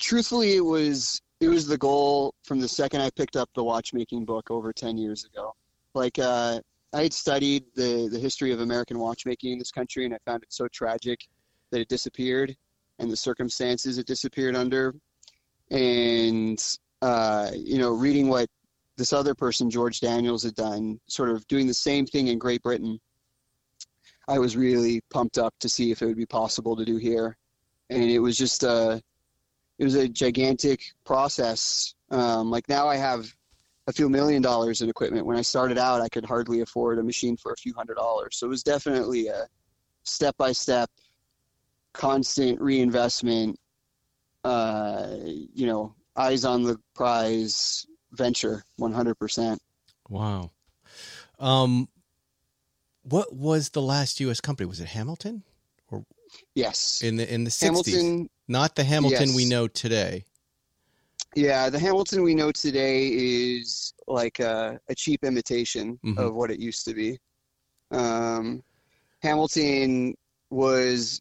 [0.00, 4.24] truthfully, it was it was the goal from the second I picked up the watchmaking
[4.24, 5.54] book over ten years ago.
[5.94, 6.60] Like uh,
[6.92, 10.42] I had studied the the history of American watchmaking in this country, and I found
[10.42, 11.20] it so tragic
[11.70, 12.56] that it disappeared,
[12.98, 14.94] and the circumstances it disappeared under,
[15.70, 16.62] and
[17.02, 18.48] uh, you know, reading what
[18.96, 22.62] this other person, George Daniels, had done, sort of doing the same thing in Great
[22.62, 22.98] Britain.
[24.28, 27.36] I was really pumped up to see if it would be possible to do here,
[27.90, 28.98] and it was just uh,
[29.78, 31.94] it was a gigantic process.
[32.10, 33.26] Um, like now I have
[33.86, 35.26] a few million dollars in equipment.
[35.26, 38.36] When I started out, I could hardly afford a machine for a few hundred dollars.
[38.38, 39.46] So it was definitely a
[40.04, 40.90] step by step,
[41.92, 43.58] constant reinvestment,
[44.44, 49.58] uh, you know, eyes on the prize venture 100%.
[50.08, 50.50] Wow.
[51.38, 51.88] Um,
[53.02, 54.40] what was the last U.S.
[54.40, 54.66] company?
[54.68, 55.42] Was it Hamilton
[56.54, 57.00] Yes.
[57.02, 57.94] in the in the sixties?
[57.94, 60.24] Hamilton, Not the Hamilton we know today.
[61.36, 66.18] yeah, the Hamilton we know today is like a, a cheap imitation Mhm.
[66.18, 67.18] of what it used to be.
[67.90, 68.62] Um,
[69.22, 70.14] Hamilton
[70.50, 71.20] was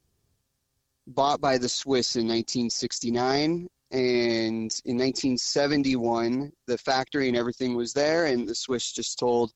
[1.07, 8.25] bought by the Swiss in 1969, and in 1971, the factory and everything was there,
[8.25, 9.51] and the Swiss just told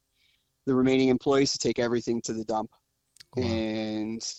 [0.66, 2.72] the remaining employees to take everything to the dump,
[3.36, 3.44] Wow.
[3.44, 4.34] and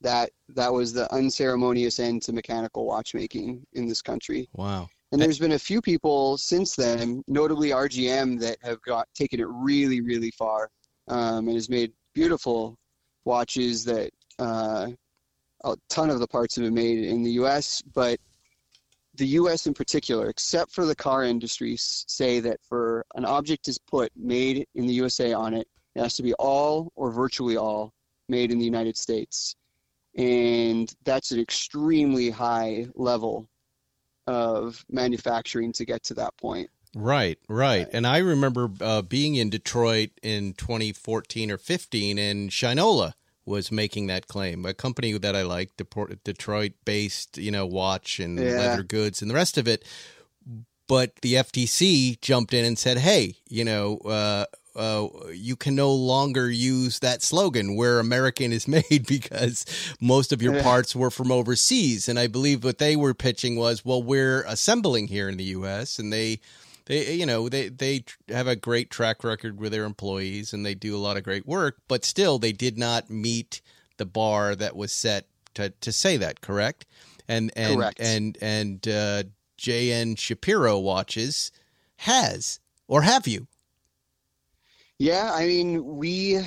[0.00, 4.48] that that was the unceremonious end to mechanical watchmaking in this country.
[4.54, 4.88] Wow.
[5.12, 9.46] And there's been a few people since then, notably RGM, that have got taken it
[9.48, 10.68] really, really far,
[11.08, 12.76] um, and has made beautiful
[13.24, 14.88] watches that uh,
[15.64, 17.82] a ton of the parts have been made in the U.S.
[17.94, 18.18] But
[19.14, 19.66] the U.S.
[19.66, 24.66] in particular, except for the car industry, say that for an object is put made
[24.74, 27.92] in the USA on it, it has to be all or virtually all
[28.28, 29.54] made in the United States,
[30.16, 33.48] and that's an extremely high level
[34.26, 36.70] of manufacturing to get to that point.
[36.94, 37.86] Right, right.
[37.92, 43.12] And I remember uh, being in Detroit in 2014 or 15, and Shinola
[43.44, 44.64] was making that claim.
[44.64, 45.70] A company that I like,
[46.24, 48.58] Detroit based, you know, watch and Yeah.
[48.58, 49.84] leather goods and the rest of it.
[50.88, 54.46] But the FTC jumped in and said, hey, you know, uh,
[54.76, 59.64] uh, you can no longer use that slogan where American is made because
[60.00, 62.08] most of your parts were from overseas.
[62.08, 65.98] And I believe what they were pitching was, well, we're assembling here in the U.S.
[65.98, 66.40] and they,
[66.84, 70.74] they, you know, they they have a great track record with their employees and they
[70.74, 73.62] do a lot of great work, but still they did not meet
[73.96, 76.40] the bar that was set to to say that.
[76.40, 76.86] Correct?
[77.26, 77.98] And and Correct.
[78.00, 79.24] and and uh,
[79.56, 80.16] J.N.
[80.16, 81.50] Shapiro watches
[81.96, 83.48] has or have you?
[84.98, 86.40] Yeah, I mean, we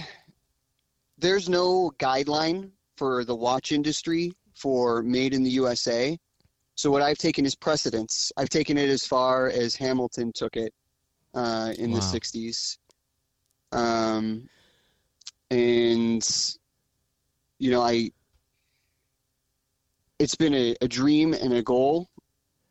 [1.20, 6.18] there's no guideline for the watch industry for made in the USA.
[6.76, 8.32] So what I've taken is precedence.
[8.38, 10.74] I've taken it as far as Hamilton took it
[11.36, 12.78] uh, in the '60s,
[13.72, 14.50] um,
[15.52, 16.56] and
[17.60, 18.10] you know, I
[20.18, 22.10] it's been a, a dream and a goal,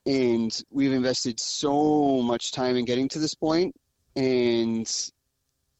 [0.06, 3.74] and we've invested so much time in getting to this point,
[4.16, 5.10] and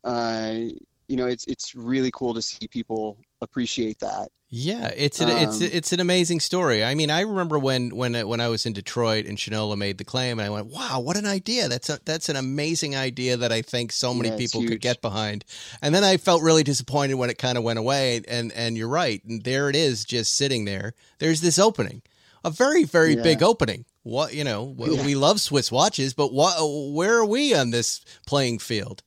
[0.05, 0.55] uh,
[1.09, 4.29] you know, it's it's really cool to see people appreciate that.
[4.51, 6.83] Yeah, it's an, it's Um, it's an amazing story.
[6.83, 10.05] I mean, I remember when when when I was in Detroit and Shinola made the
[10.05, 11.69] claim, and I went, "Wow, what an idea!
[11.69, 14.81] That's a, that's an amazing idea that I think so many Yeah, it's people could
[14.81, 15.45] get behind."
[15.83, 18.23] And then I felt really disappointed when it kind of went away.
[18.27, 20.95] And and you're right, and there it is, just sitting there.
[21.19, 22.01] There's this opening,
[22.43, 23.23] a very very Yeah.
[23.23, 23.85] big opening.
[24.03, 25.05] What you know, Yeah.
[25.05, 26.55] we love Swiss watches, but what?
[26.59, 29.03] Where are we on this playing field?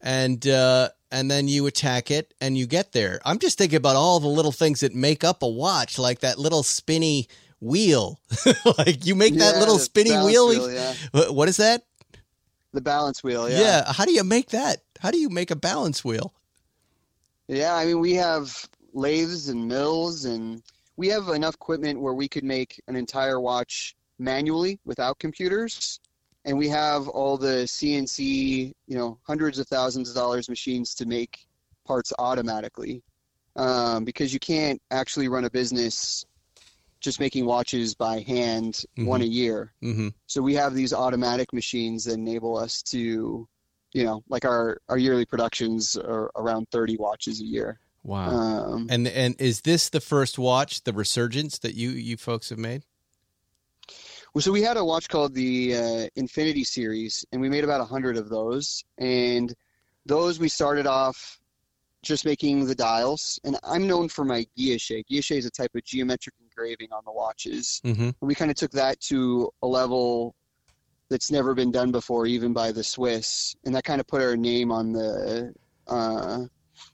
[0.00, 3.20] And uh, and then you attack it and you get there.
[3.24, 6.38] I'm just thinking about all the little things that make up a watch, like that
[6.38, 7.28] little spinny
[7.60, 8.20] wheel.
[8.78, 10.48] like you make that little spinny wheel.
[10.48, 10.94] wheel, yeah.
[11.30, 11.82] What is that?
[12.72, 13.60] The balance wheel, Yeah.
[13.60, 13.92] yeah.
[13.92, 14.82] How do you make that?
[15.00, 16.32] How do you make a balance wheel?
[17.48, 20.62] Yeah, I mean, we have lathes and mills, and
[20.96, 25.98] we have enough equipment where we could make an entire watch manually without computers.
[26.44, 31.06] And we have all the CNC, you know, hundreds of thousands of dollars machines to
[31.06, 31.46] make
[31.86, 33.02] parts automatically.
[33.56, 36.24] Um, because you can't actually run a business
[37.00, 39.72] just making watches by hand one a year.
[39.82, 40.08] Mm-hmm.
[40.26, 43.48] So we have these automatic machines that enable us to,
[43.92, 47.80] you know, like our, our yearly productions are around 30 watches a year.
[48.02, 48.28] Wow.
[48.30, 52.58] Um, and and is this the first watch, the Resurgence, that you you folks have
[52.58, 52.84] made?
[54.38, 58.16] So we had a watch called the uh, Infinity Series, and we made about 100
[58.16, 58.84] of those.
[58.98, 59.54] And
[60.06, 61.40] those we started off
[62.02, 63.40] just making the dials.
[63.44, 65.04] And I'm known for my guilloche.
[65.10, 67.80] Guilloche is a type of geometric engraving on the watches.
[67.84, 68.02] Mm-hmm.
[68.02, 70.34] And we kind of took that to a level
[71.10, 74.36] that's never been done before, even by the Swiss, and that kind of put our
[74.36, 75.52] name on the
[75.88, 76.44] uh,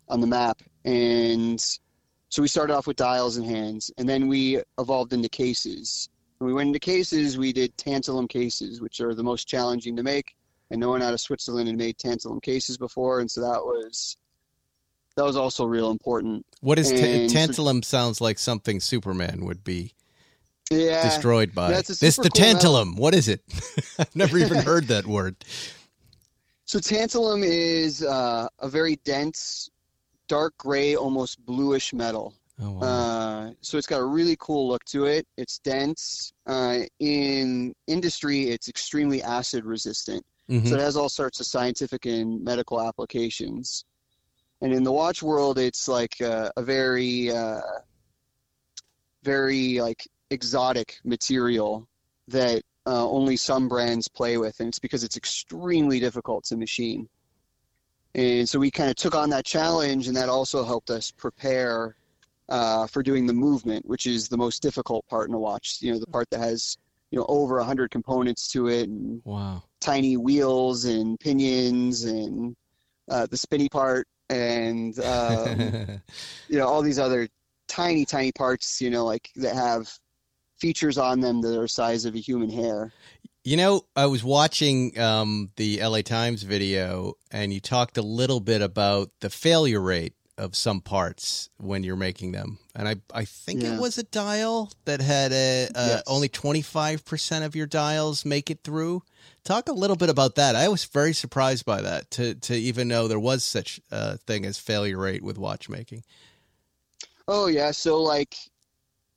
[0.08, 0.62] on the map.
[0.84, 1.60] And
[2.30, 6.08] so we started off with dials and hands, and then we evolved into cases.
[6.38, 10.02] When we went into cases, we did tantalum cases, which are the most challenging to
[10.02, 10.36] make,
[10.70, 14.16] and no one out of Switzerland had made tantalum cases before, and so that was
[15.16, 16.44] that was also real important.
[16.60, 17.82] What is ta- And so- tantalum?
[17.84, 19.94] Sounds like something Superman would be
[20.70, 21.70] Yeah, destroyed by.
[21.70, 22.74] that's This super the cool metal.
[22.74, 22.98] tantalum.
[22.98, 23.40] What is it?
[23.98, 25.36] I've never even heard that word.
[26.66, 29.70] So tantalum is uh, a very dense,
[30.28, 32.34] dark gray, almost bluish metal.
[32.60, 32.80] Oh wow.
[32.86, 35.26] Uh, so it's got a really cool look to it.
[35.36, 36.32] It's dense.
[36.46, 40.24] Uh, in industry, it's extremely acid resistant.
[40.48, 40.68] Mhm.
[40.68, 43.84] So it has all sorts of scientific and medical applications.
[44.62, 47.60] And in the watch world, it's like uh, a very, uh,
[49.22, 51.86] very like exotic material
[52.28, 57.08] that uh, only some brands play with, and it's because it's extremely difficult to machine.
[58.14, 61.96] And so we kind of took on that challenge, and that also helped us prepare
[62.48, 65.78] uh, for doing the movement, which is the most difficult part in a watch.
[65.80, 66.76] You know, the part that has
[67.10, 69.62] you know over a hundred components to it, and wow.
[69.80, 72.56] tiny wheels and pinions and
[73.10, 75.60] uh, the spinny part and um,
[76.48, 77.28] you know all these other
[77.68, 79.88] tiny tiny parts you know like that have
[80.58, 82.92] features on them that are the size of a human hair
[83.44, 88.40] You know, I was watching um, the LA Times video, and you talked a little
[88.40, 93.24] bit about the failure rate of some parts when you're making them, and I I
[93.24, 96.02] think it was a dial that had a, a Yes.
[96.06, 99.02] only 25 percent of your dials make it through.
[99.44, 100.54] Talk a little bit about that.
[100.56, 104.44] I was very surprised by that to to even know there was such a thing
[104.44, 106.04] as failure rate with watchmaking.
[107.28, 108.36] oh yeah so like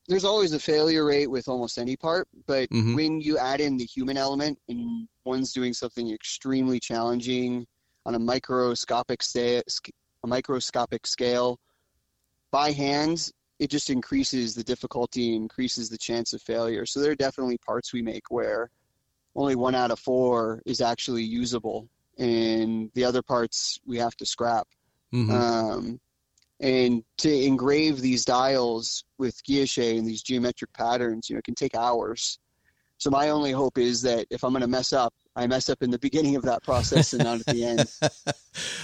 [0.08, 2.96] there's always a failure rate with almost any part but Mhm.
[2.96, 7.68] when you add in the human element and one's doing something extremely challenging
[8.08, 9.92] on a microscopic sta- sc-
[10.24, 11.60] a microscopic scale
[12.52, 16.86] by hand, it just increases the difficulty, increases the chance of failure.
[16.86, 18.70] So there are definitely parts we make where
[19.36, 24.26] only one out of four is actually usable, and the other parts we have to
[24.26, 24.68] scrap.
[25.14, 25.30] Mhm.
[25.32, 26.00] Um,
[26.60, 31.56] and to engrave these dials with guilloche and these geometric patterns, you know, it can
[31.56, 32.40] take hours.
[32.98, 35.82] So my only hope is that if I'm going to mess up, I mess up
[35.82, 37.90] in the beginning of that process and not at the end.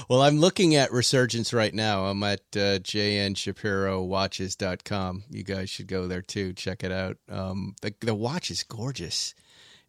[0.10, 2.06] well, I'm looking at Resurgence right now.
[2.06, 5.24] I'm at uh, jnshapirowatches.com.
[5.30, 6.54] You guys should go there too.
[6.54, 7.18] Check it out.
[7.30, 9.36] Um, the, the watch is gorgeous.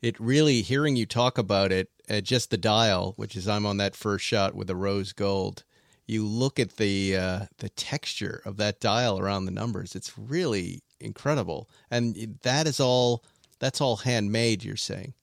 [0.03, 3.79] It really, hearing you talk about it, uh, just the dial, which is I'm on
[3.79, 5.65] that first shot with the rose gold.
[6.07, 9.97] You look at the uh, the texture of that dial around the numbers.
[9.97, 13.25] It's really incredible, and that is all.
[13.59, 14.65] That's all handmade.
[14.65, 15.15] You're saying.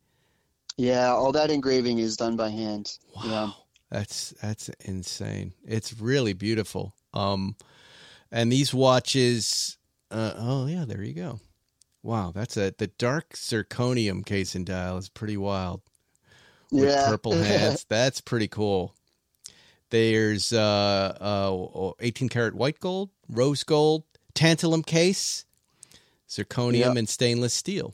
[0.78, 2.98] Yeah, all that engraving is done by hand.
[3.16, 3.22] Wow.
[3.26, 3.50] Yeah.
[3.92, 5.54] That's that's insane.
[5.66, 6.96] It's really beautiful.
[7.14, 7.56] Um
[8.32, 9.78] and these watches
[10.10, 11.40] uh, oh yeah, there you go.
[12.02, 15.82] Wow, that's a the dark zirconium case and dial is pretty wild.
[16.72, 17.06] With Yeah.
[17.06, 17.86] purple hands.
[17.88, 18.96] that's pretty cool.
[19.92, 25.46] There's uh uh 18 karat white gold, rose gold, tantalum case,
[26.28, 26.96] zirconium Yep.
[26.98, 27.94] and stainless steel.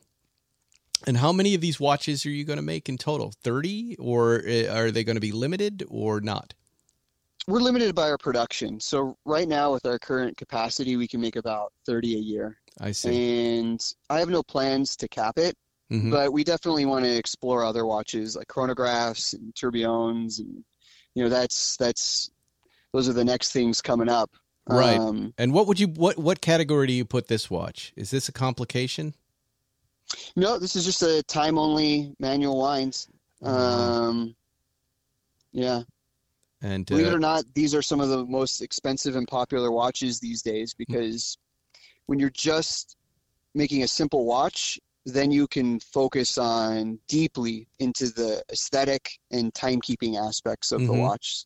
[1.07, 3.33] And how many of these watches are you going to make in total?
[3.43, 6.53] 30 or uh, are they going to be limited or not?
[7.47, 8.79] We're limited by our production.
[8.79, 12.57] So right now with our current capacity, we can make about 30 a year.
[12.79, 13.57] I see.
[13.57, 15.55] And I have no plans to cap it,
[15.91, 16.11] Mhm.
[16.11, 20.63] but we definitely want to explore other watches like chronographs and tourbillons and
[21.15, 22.29] you know that's that's
[22.93, 24.29] those are the next things coming up.
[24.67, 24.99] Right.
[24.99, 27.91] Um, And what would you what what category do you put this watch?
[27.95, 29.15] Is this a complication?
[30.35, 33.07] No, this is just a time only manual winds.
[33.43, 34.35] Um,
[35.51, 35.83] yeah.
[36.61, 39.71] And Believe it uh, or not, these are some of the most expensive and popular
[39.71, 41.37] watches these days because
[42.07, 42.97] when you're just
[43.55, 50.17] making a simple watch, then you can focus on deeply into the aesthetic and timekeeping
[50.17, 50.99] aspects of the Mhm.
[50.99, 51.45] watch.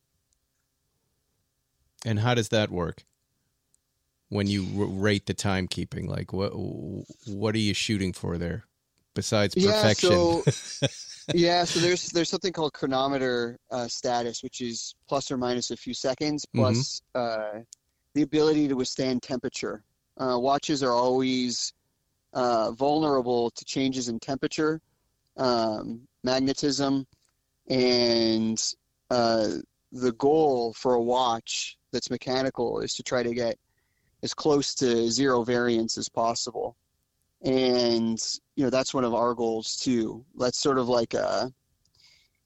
[2.05, 3.05] and how does that work?
[4.33, 6.53] When you rate the timekeeping, like what
[7.27, 8.65] what are you shooting for there?
[9.13, 10.11] Besides perfection.
[10.11, 10.43] Yeah,
[10.81, 10.87] so
[11.33, 15.77] yeah, so there's there's something called chronometer uh, status, which is plus or minus a
[15.77, 17.59] few seconds, plus uh,
[18.15, 19.83] the ability to withstand temperature.
[20.17, 21.71] Uh, watches are always
[22.33, 24.81] uh, vulnerable to changes in temperature,
[25.37, 27.05] um, magnetism,
[27.69, 28.73] and
[29.11, 29.49] uh,
[29.91, 33.55] the goal for a watch that's mechanical is to try to get
[34.23, 36.75] as close to zero variance as possible
[37.43, 41.51] and you know that's one of our goals too that's sort of like a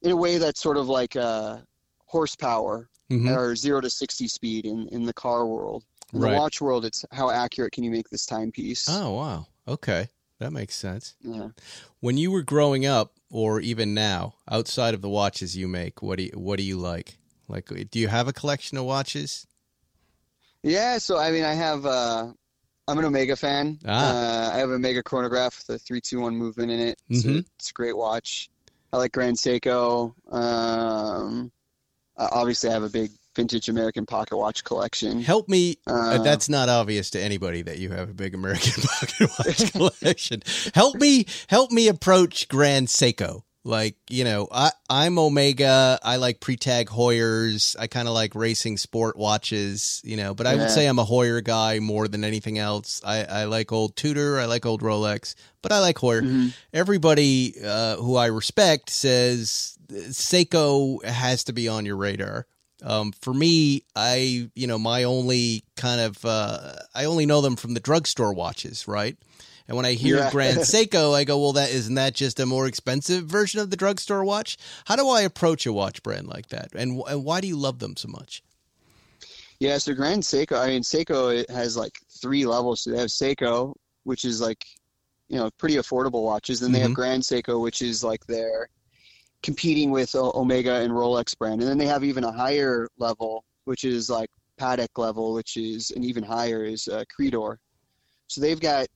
[0.01, 1.63] in a way that's sort of like a
[2.05, 3.30] horsepower Mhm.
[3.36, 6.32] or zero to 60 speed in in the car world in Right.
[6.32, 9.47] the watch world it's how accurate can you make this timepiece Oh wow.
[9.67, 10.09] Okay.
[10.39, 11.15] That makes sense.
[11.21, 11.49] yeah
[11.99, 16.17] When you were growing up or even now, outside of the watches you make, what
[16.17, 17.17] do you, what do you like?
[17.47, 19.47] Like do you have a collection of watches?
[20.68, 22.28] Yeah so i mean i have uh
[22.88, 24.49] i'm an omega fan Ah.
[24.51, 27.45] uh, i have a mega chronograph with a 321 movement in it so Mhm.
[27.57, 28.49] it's a great watch
[28.93, 31.51] i like grand seiko um
[32.18, 35.78] obviously i have a big vintage american pocket watch collection Help me.
[35.86, 39.72] Uh, Uh, that's not obvious to anybody that you have a big American pocket watch
[39.74, 40.41] collection.
[40.74, 41.26] help me.
[41.47, 43.43] Help me approach Grand Seiko.
[43.68, 45.99] Like you know, I I'm Omega.
[46.01, 47.76] I like pre-tag Heuers.
[47.78, 50.01] I kind of like racing sport watches.
[50.05, 53.01] You know, but I would say I'm a Heuer guy more than anything else.
[53.05, 54.39] I I like old Tudor.
[54.39, 56.22] I like old Rolex, but I like Heuer.
[56.22, 56.53] Mhm.
[56.74, 62.47] Everybody uh, who I respect says Seiko has to be on your radar.
[62.84, 67.55] Um, for me, I you know my only kind of uh, I only know them
[67.55, 69.18] from the drugstore watches, right?
[69.68, 70.32] And when I hear Yeah.
[70.32, 73.76] Grand Seiko, I go, well, that isn't that just a more expensive version of the
[73.78, 74.57] drugstore watch?
[74.86, 76.70] How do I approach a watch brand like that?
[76.74, 78.41] And, and why do you love them so much?
[79.59, 82.82] Yeah, so Grand Seiko, I mean, Seiko it has like three levels.
[82.82, 84.63] So they have Seiko, which is like,
[85.30, 86.59] you know, pretty affordable watches.
[86.59, 86.84] Then they Mhm.
[86.84, 88.70] have Grand Seiko, which is like their
[89.43, 91.61] competing with Omega and Rolex brand.
[91.61, 95.91] And then they have even a higher level, which is like Patek level, which is,
[95.91, 97.57] an even higher is uh, Credor.
[98.28, 98.88] So they've got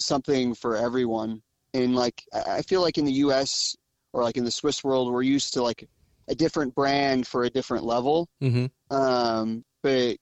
[0.00, 1.42] something for everyone.
[1.74, 3.76] And like, I feel like in the US
[4.12, 5.88] or like in the Swiss world, we're used to like
[6.28, 8.28] a different brand for a different level.
[8.42, 8.66] Mm-hmm.
[8.94, 10.16] Um, but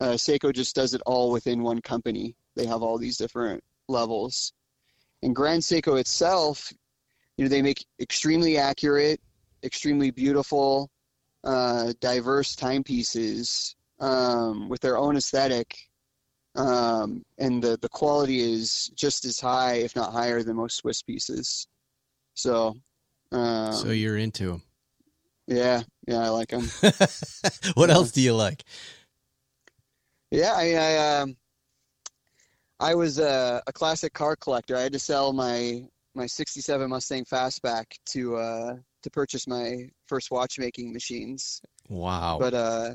[0.00, 2.34] uh, Seiko just does it all within one company.
[2.54, 4.52] They have all these different levels.
[5.22, 6.72] And Grand Seiko itself,
[7.36, 9.20] you know, they make extremely accurate,
[9.62, 10.90] extremely beautiful,
[11.44, 15.76] uh, diverse timepieces um, with their own aesthetic.
[16.56, 21.02] Um, and the the quality is just as high, if not higher, than most Swiss
[21.02, 21.66] pieces.
[22.34, 22.76] So,
[23.32, 24.62] um, so you're into them.
[25.46, 26.68] yeah, yeah, I like them.
[27.74, 28.64] what else do you like?
[30.30, 31.36] Yeah, I I, um,
[32.80, 34.76] I was a, a classic car collector.
[34.76, 35.82] I had to sell my
[36.14, 41.60] my '67 Mustang Fastback to uh, to purchase my first watchmaking machines.
[41.88, 42.38] Wow.
[42.40, 42.90] But uh,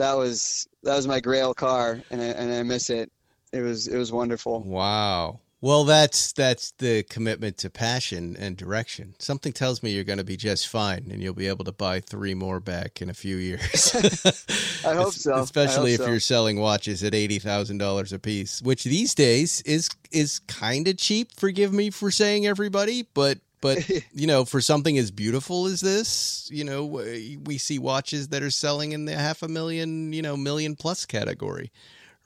[0.00, 3.12] that was that was my Grail car, and I, and I miss it.
[3.52, 4.62] It was it was wonderful.
[4.62, 5.40] Wow.
[5.62, 9.14] Well, that's that's the commitment to passion and direction.
[9.18, 12.00] Something tells me you're going to be just fine, and you'll be able to buy
[12.00, 13.94] three more back in a few years.
[14.86, 15.34] I hope so.
[15.34, 16.10] Especially hope if so.
[16.10, 20.88] you're selling watches at eighty thousand dollars a piece, which these days is is kind
[20.88, 21.32] of cheap.
[21.36, 26.48] Forgive me for saying everybody, but but you know, for something as beautiful as this,
[26.52, 30.36] you know, we see watches that are selling in the half a million, you know,
[30.36, 31.70] million plus category,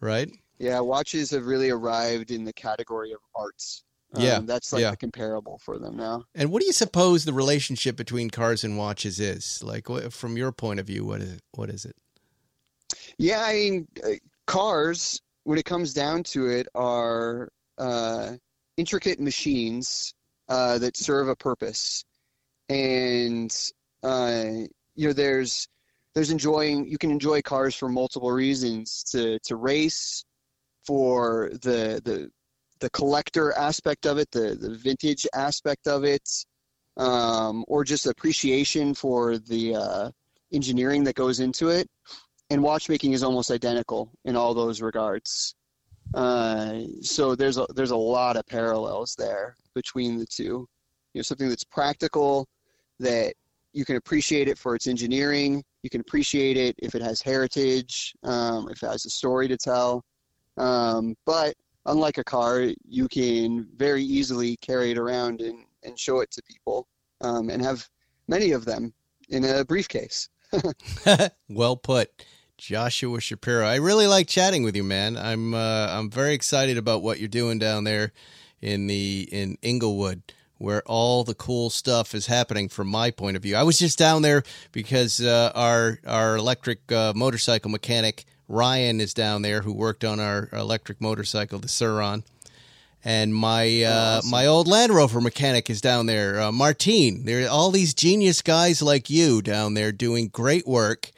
[0.00, 0.30] right?
[0.58, 3.84] Yeah, watches have really arrived in the category of arts.
[4.14, 4.92] Um, Yeah, that's like yeah.
[4.92, 6.24] the comparable for them now.
[6.34, 9.62] And what do you suppose the relationship between cars and watches is?
[9.64, 11.42] Like, what, from your point of view, what is it?
[11.52, 11.96] What is it?
[13.18, 14.10] Yeah, I mean, uh,
[14.46, 18.34] cars, when it comes down to it, are uh,
[18.76, 20.14] intricate machines
[20.48, 22.04] uh, that serve a purpose,
[22.68, 23.54] and
[24.02, 24.44] uh,
[24.94, 25.68] you know, there's
[26.14, 26.86] there's enjoying.
[26.88, 30.24] You can enjoy cars for multiple reasons: to to race,
[30.86, 32.30] for the the
[32.80, 36.28] the collector aspect of it, the the vintage aspect of it,
[36.96, 40.10] um, or just appreciation for the uh,
[40.52, 41.88] engineering that goes into it
[42.50, 45.54] and watchmaking is almost identical in all those regards.
[46.12, 50.68] Uh, so there's a there's a lot of parallels there between the two.
[51.12, 52.46] You know, something that's practical,
[53.00, 53.34] that
[53.72, 55.62] you can appreciate it for its engineering.
[55.82, 59.56] You can appreciate it if it has heritage, um, if it has a story to
[59.56, 60.04] tell.
[60.56, 61.54] Um, but
[61.86, 66.42] unlike a car, you can very easily carry it around and, and show it to
[66.42, 66.86] people,
[67.20, 67.86] um, and have
[68.28, 68.94] many of them
[69.28, 70.28] in a briefcase.
[71.48, 72.10] well put,
[72.58, 73.66] Joshua Shapiro.
[73.66, 75.16] I really like chatting with you, man.
[75.16, 78.12] I'm uh, I'm very excited about what you're doing down there
[78.60, 80.22] in the in Inglewood,
[80.58, 82.68] where all the cool stuff is happening.
[82.68, 84.42] From my point of view, I was just down there
[84.72, 90.20] because uh, our our electric uh, motorcycle mechanic Ryan is down there, who worked on
[90.20, 92.24] our electric motorcycle, the Sur-Ron.
[93.06, 97.26] And my uh, my old Land Rover mechanic is down there, uh, Martine.
[97.26, 101.10] There are all these genius guys like you down there doing great work.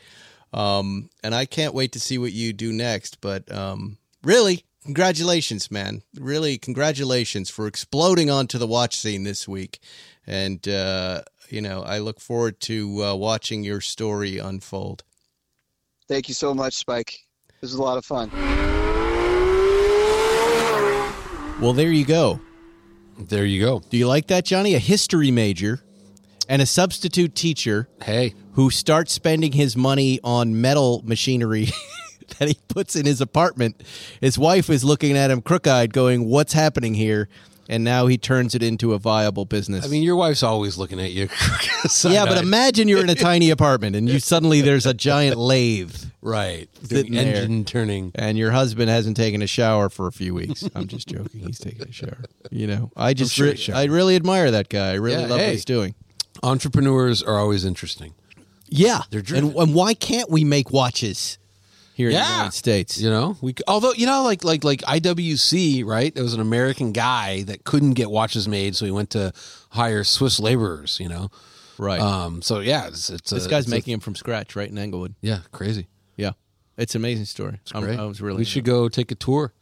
[0.56, 3.20] Um, and I can't wait to see what you do next.
[3.20, 6.02] But um, really, congratulations, man!
[6.18, 9.80] Really, congratulations for exploding onto the watch scene this week.
[10.26, 15.04] And uh, you know, I look forward to uh, watching your story unfold.
[16.08, 17.18] Thank you so much, Spike.
[17.60, 18.30] This was a lot of fun.
[21.60, 22.40] Well, there you go.
[23.18, 23.80] There you go.
[23.90, 24.74] Do you like that, Jonny?
[24.74, 25.82] A history major
[26.48, 31.68] and a substitute teacher Hey, who starts spending his money on metal machinery
[32.38, 33.82] that he puts in his apartment.
[34.20, 37.28] His wife is looking at him crook eyed, going, What's happening here?
[37.68, 39.84] And now he turns it into a viable business.
[39.84, 41.28] I mean, your wife's always looking at you.
[42.04, 45.92] yeah, but imagine you're in a tiny apartment and you suddenly there's a giant lathe
[46.22, 47.34] right, Sitting the there.
[47.42, 48.12] engine turning.
[48.14, 50.62] and your husband hasn't taken a shower for a few weeks.
[50.76, 51.40] I'm just joking.
[51.40, 52.22] He's taking a shower.
[52.52, 54.90] You know, I just sure re- I really admire that guy.
[54.90, 55.46] I really Yeah, love hey.
[55.46, 55.96] what he's doing.
[56.42, 58.14] Entrepreneurs are always interesting.
[58.68, 59.56] Yeah, They're and, driven.
[59.56, 61.38] and why can't we make watches
[61.94, 63.00] here in the United States?
[63.00, 66.12] You know, we although you know, like like like IWC, right?
[66.14, 69.32] There was an American guy that couldn't get watches made, so he went to
[69.70, 70.98] hire Swiss laborers.
[71.00, 71.30] You know,
[71.78, 72.00] Right.
[72.00, 72.42] um.
[72.42, 74.76] So yeah, it's, it's this a, guy's it's a- making them from scratch right in
[74.78, 75.14] Inglewood.
[75.20, 75.86] yeah, crazy.
[76.16, 76.32] Yeah,
[76.76, 77.60] it's an amazing story.
[77.72, 77.98] I'm- Great.
[78.00, 78.38] I was really.
[78.38, 79.52] We should go take a tour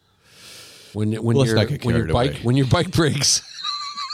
[0.95, 2.41] when when Let's your when your bike away.
[2.43, 3.43] when your bike breaks.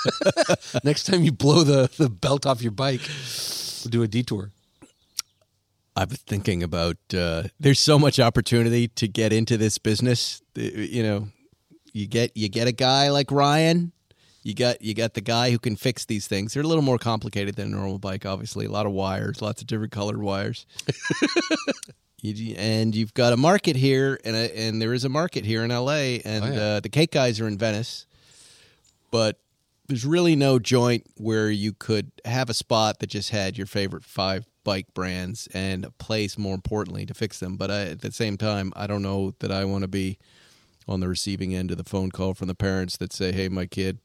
[0.85, 3.01] Next time you blow the the belt off your bike,
[3.85, 4.51] we'll do a detour.
[5.97, 6.97] I was thinking about.
[7.14, 10.40] Uh, there's so much opportunity to get into this business.
[10.56, 11.28] Uh, You know,
[11.93, 13.93] you get you get a guy like Ryan.
[14.43, 16.55] You got you got the guy who can fix these things.
[16.55, 18.64] They're a little more complicated than a normal bike, obviously.
[18.66, 20.66] A lot of wires, lots of different colored wires.
[22.22, 25.64] You- and you've got a market here, and a, and there is a market here
[25.64, 26.20] in L.A.
[26.20, 26.60] And Oh, yeah.
[26.60, 28.05] uh, the cake guys are in Venice,
[29.10, 29.39] but
[29.90, 34.04] there's really no joint where you could have a spot that just had your favorite
[34.04, 37.56] five bike brands and a place, more importantly, to fix them.
[37.56, 40.18] But I, at the same time, I don't know that I want to be
[40.88, 43.66] on the receiving end of the phone call from the parents that say, "Hey, my
[43.66, 43.98] kid,"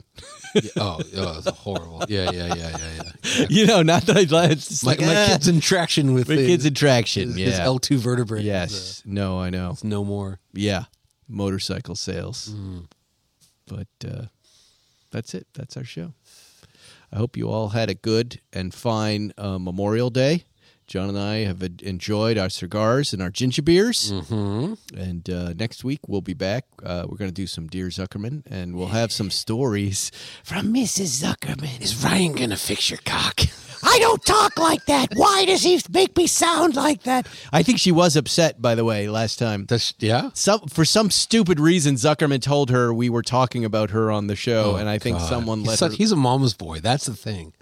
[0.55, 2.03] Yeah, oh, oh, it's horrible.
[2.07, 3.11] Yeah, yeah, yeah, yeah, yeah.
[3.37, 3.45] yeah.
[3.49, 4.45] you know, not that I.
[4.47, 7.29] It's just My, like, my ah, kid's in traction with my his, kid's in traction.
[7.29, 7.63] his, Yeah.
[7.65, 8.41] L two vertebrae.
[8.41, 9.01] yes.
[9.05, 9.71] No, I know.
[9.71, 10.39] uh, no more.
[10.53, 10.85] Yeah.
[11.27, 12.53] motorcycle sales.
[13.67, 14.25] But uh,
[15.15, 15.47] that's it.
[15.53, 16.13] That's our show.
[17.09, 20.43] I hope you all had a good and fine uh, Memorial Day.
[20.87, 24.11] John and I have enjoyed our cigars and our ginger beers.
[24.11, 24.73] Mm-hmm.
[24.97, 26.65] And uh, next week we'll be back.
[26.83, 30.11] Uh, we're going to do some Dear Zuckerman, and we'll have some stories
[30.43, 31.23] from Mrs.
[31.23, 31.81] Zuckerman.
[31.81, 33.41] Is Ryan gonna fix your cock?
[33.83, 35.09] I don't talk like that.
[35.15, 37.27] Why does he make me sound like that?
[37.53, 39.65] I think she was upset, by the way, last time.
[39.65, 40.29] Does yeah?
[40.33, 44.35] Some for some stupid reason, Zuckerman told her we were talking about her on the
[44.35, 45.29] show, and I think Oh, God.
[45.29, 45.97] someone he's let such- her.
[45.97, 46.79] He's a mama's boy.
[46.79, 47.53] That's the thing.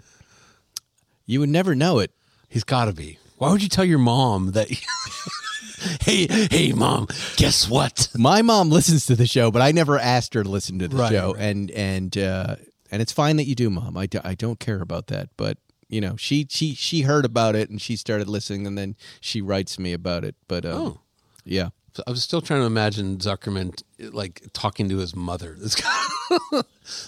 [1.26, 2.10] You would never know it.
[2.54, 3.18] He's got to be.
[3.36, 4.68] Why would you tell your mom that?
[6.02, 7.08] hey, hey, mom.
[7.36, 8.08] Guess what?
[8.16, 10.96] My mom listens to the show, but I never asked her to listen to the
[10.96, 11.42] Right, show, right.
[11.42, 12.56] and and uh,
[12.92, 13.96] and it's fine that you do, mom.
[13.96, 15.58] I, do, I don't care about that, but
[15.88, 19.40] you know, she she she heard about it and she started listening, and then she
[19.42, 20.36] writes me about it.
[20.46, 21.00] But um, Oh.
[21.44, 21.70] yeah,
[22.06, 23.80] I was still trying to imagine Zuckerman
[24.12, 25.56] like talking to his mother.
[25.64, 26.62] This guy,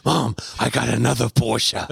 [0.04, 1.86] mom, I got another Porsche.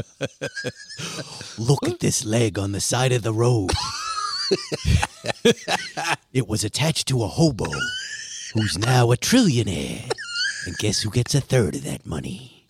[1.59, 3.71] Look at this leg on the side of the road.
[6.33, 7.71] it was attached to a hobo
[8.55, 10.11] who's now a trillionaire.
[10.67, 12.65] And guess who gets a third of that money?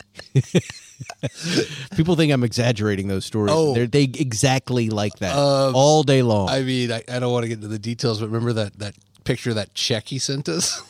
[1.95, 3.53] People think I'm exaggerating those stories.
[3.55, 3.73] Oh.
[3.73, 6.49] They're they exactly like that uh, all day long.
[6.49, 8.95] I mean, I, I don't want to get into the details, but remember that that
[9.25, 10.81] picture of that check he sent us?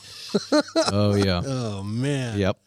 [0.92, 1.42] oh yeah.
[1.44, 2.38] Oh man.
[2.38, 2.58] Yep.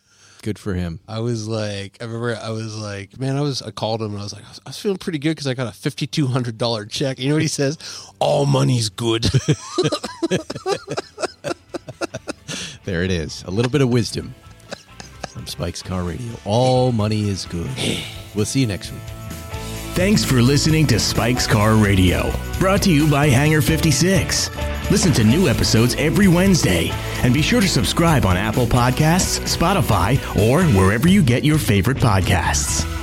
[0.42, 1.00] Good for him.
[1.08, 4.20] I was like, I remember I was like, man, I was, I called him and
[4.20, 6.90] I was like, I was, I was feeling pretty good because I got a $5,200
[6.90, 7.20] check.
[7.20, 7.78] You know what he says?
[8.20, 9.26] All money's good.
[12.90, 13.44] There it is.
[13.44, 14.34] A little bit of wisdom
[15.28, 16.32] from Spike's Car Radio.
[16.44, 17.70] All money is good.
[18.34, 19.19] We'll see you next week.
[20.00, 24.50] Thanks for listening to Spike's Car Radio, brought to you by Hangar 56.
[24.90, 26.90] Listen to new episodes every Wednesday,
[27.22, 31.98] and be sure to subscribe on Apple Podcasts, Spotify, or wherever you get your favorite
[31.98, 32.99] podcasts.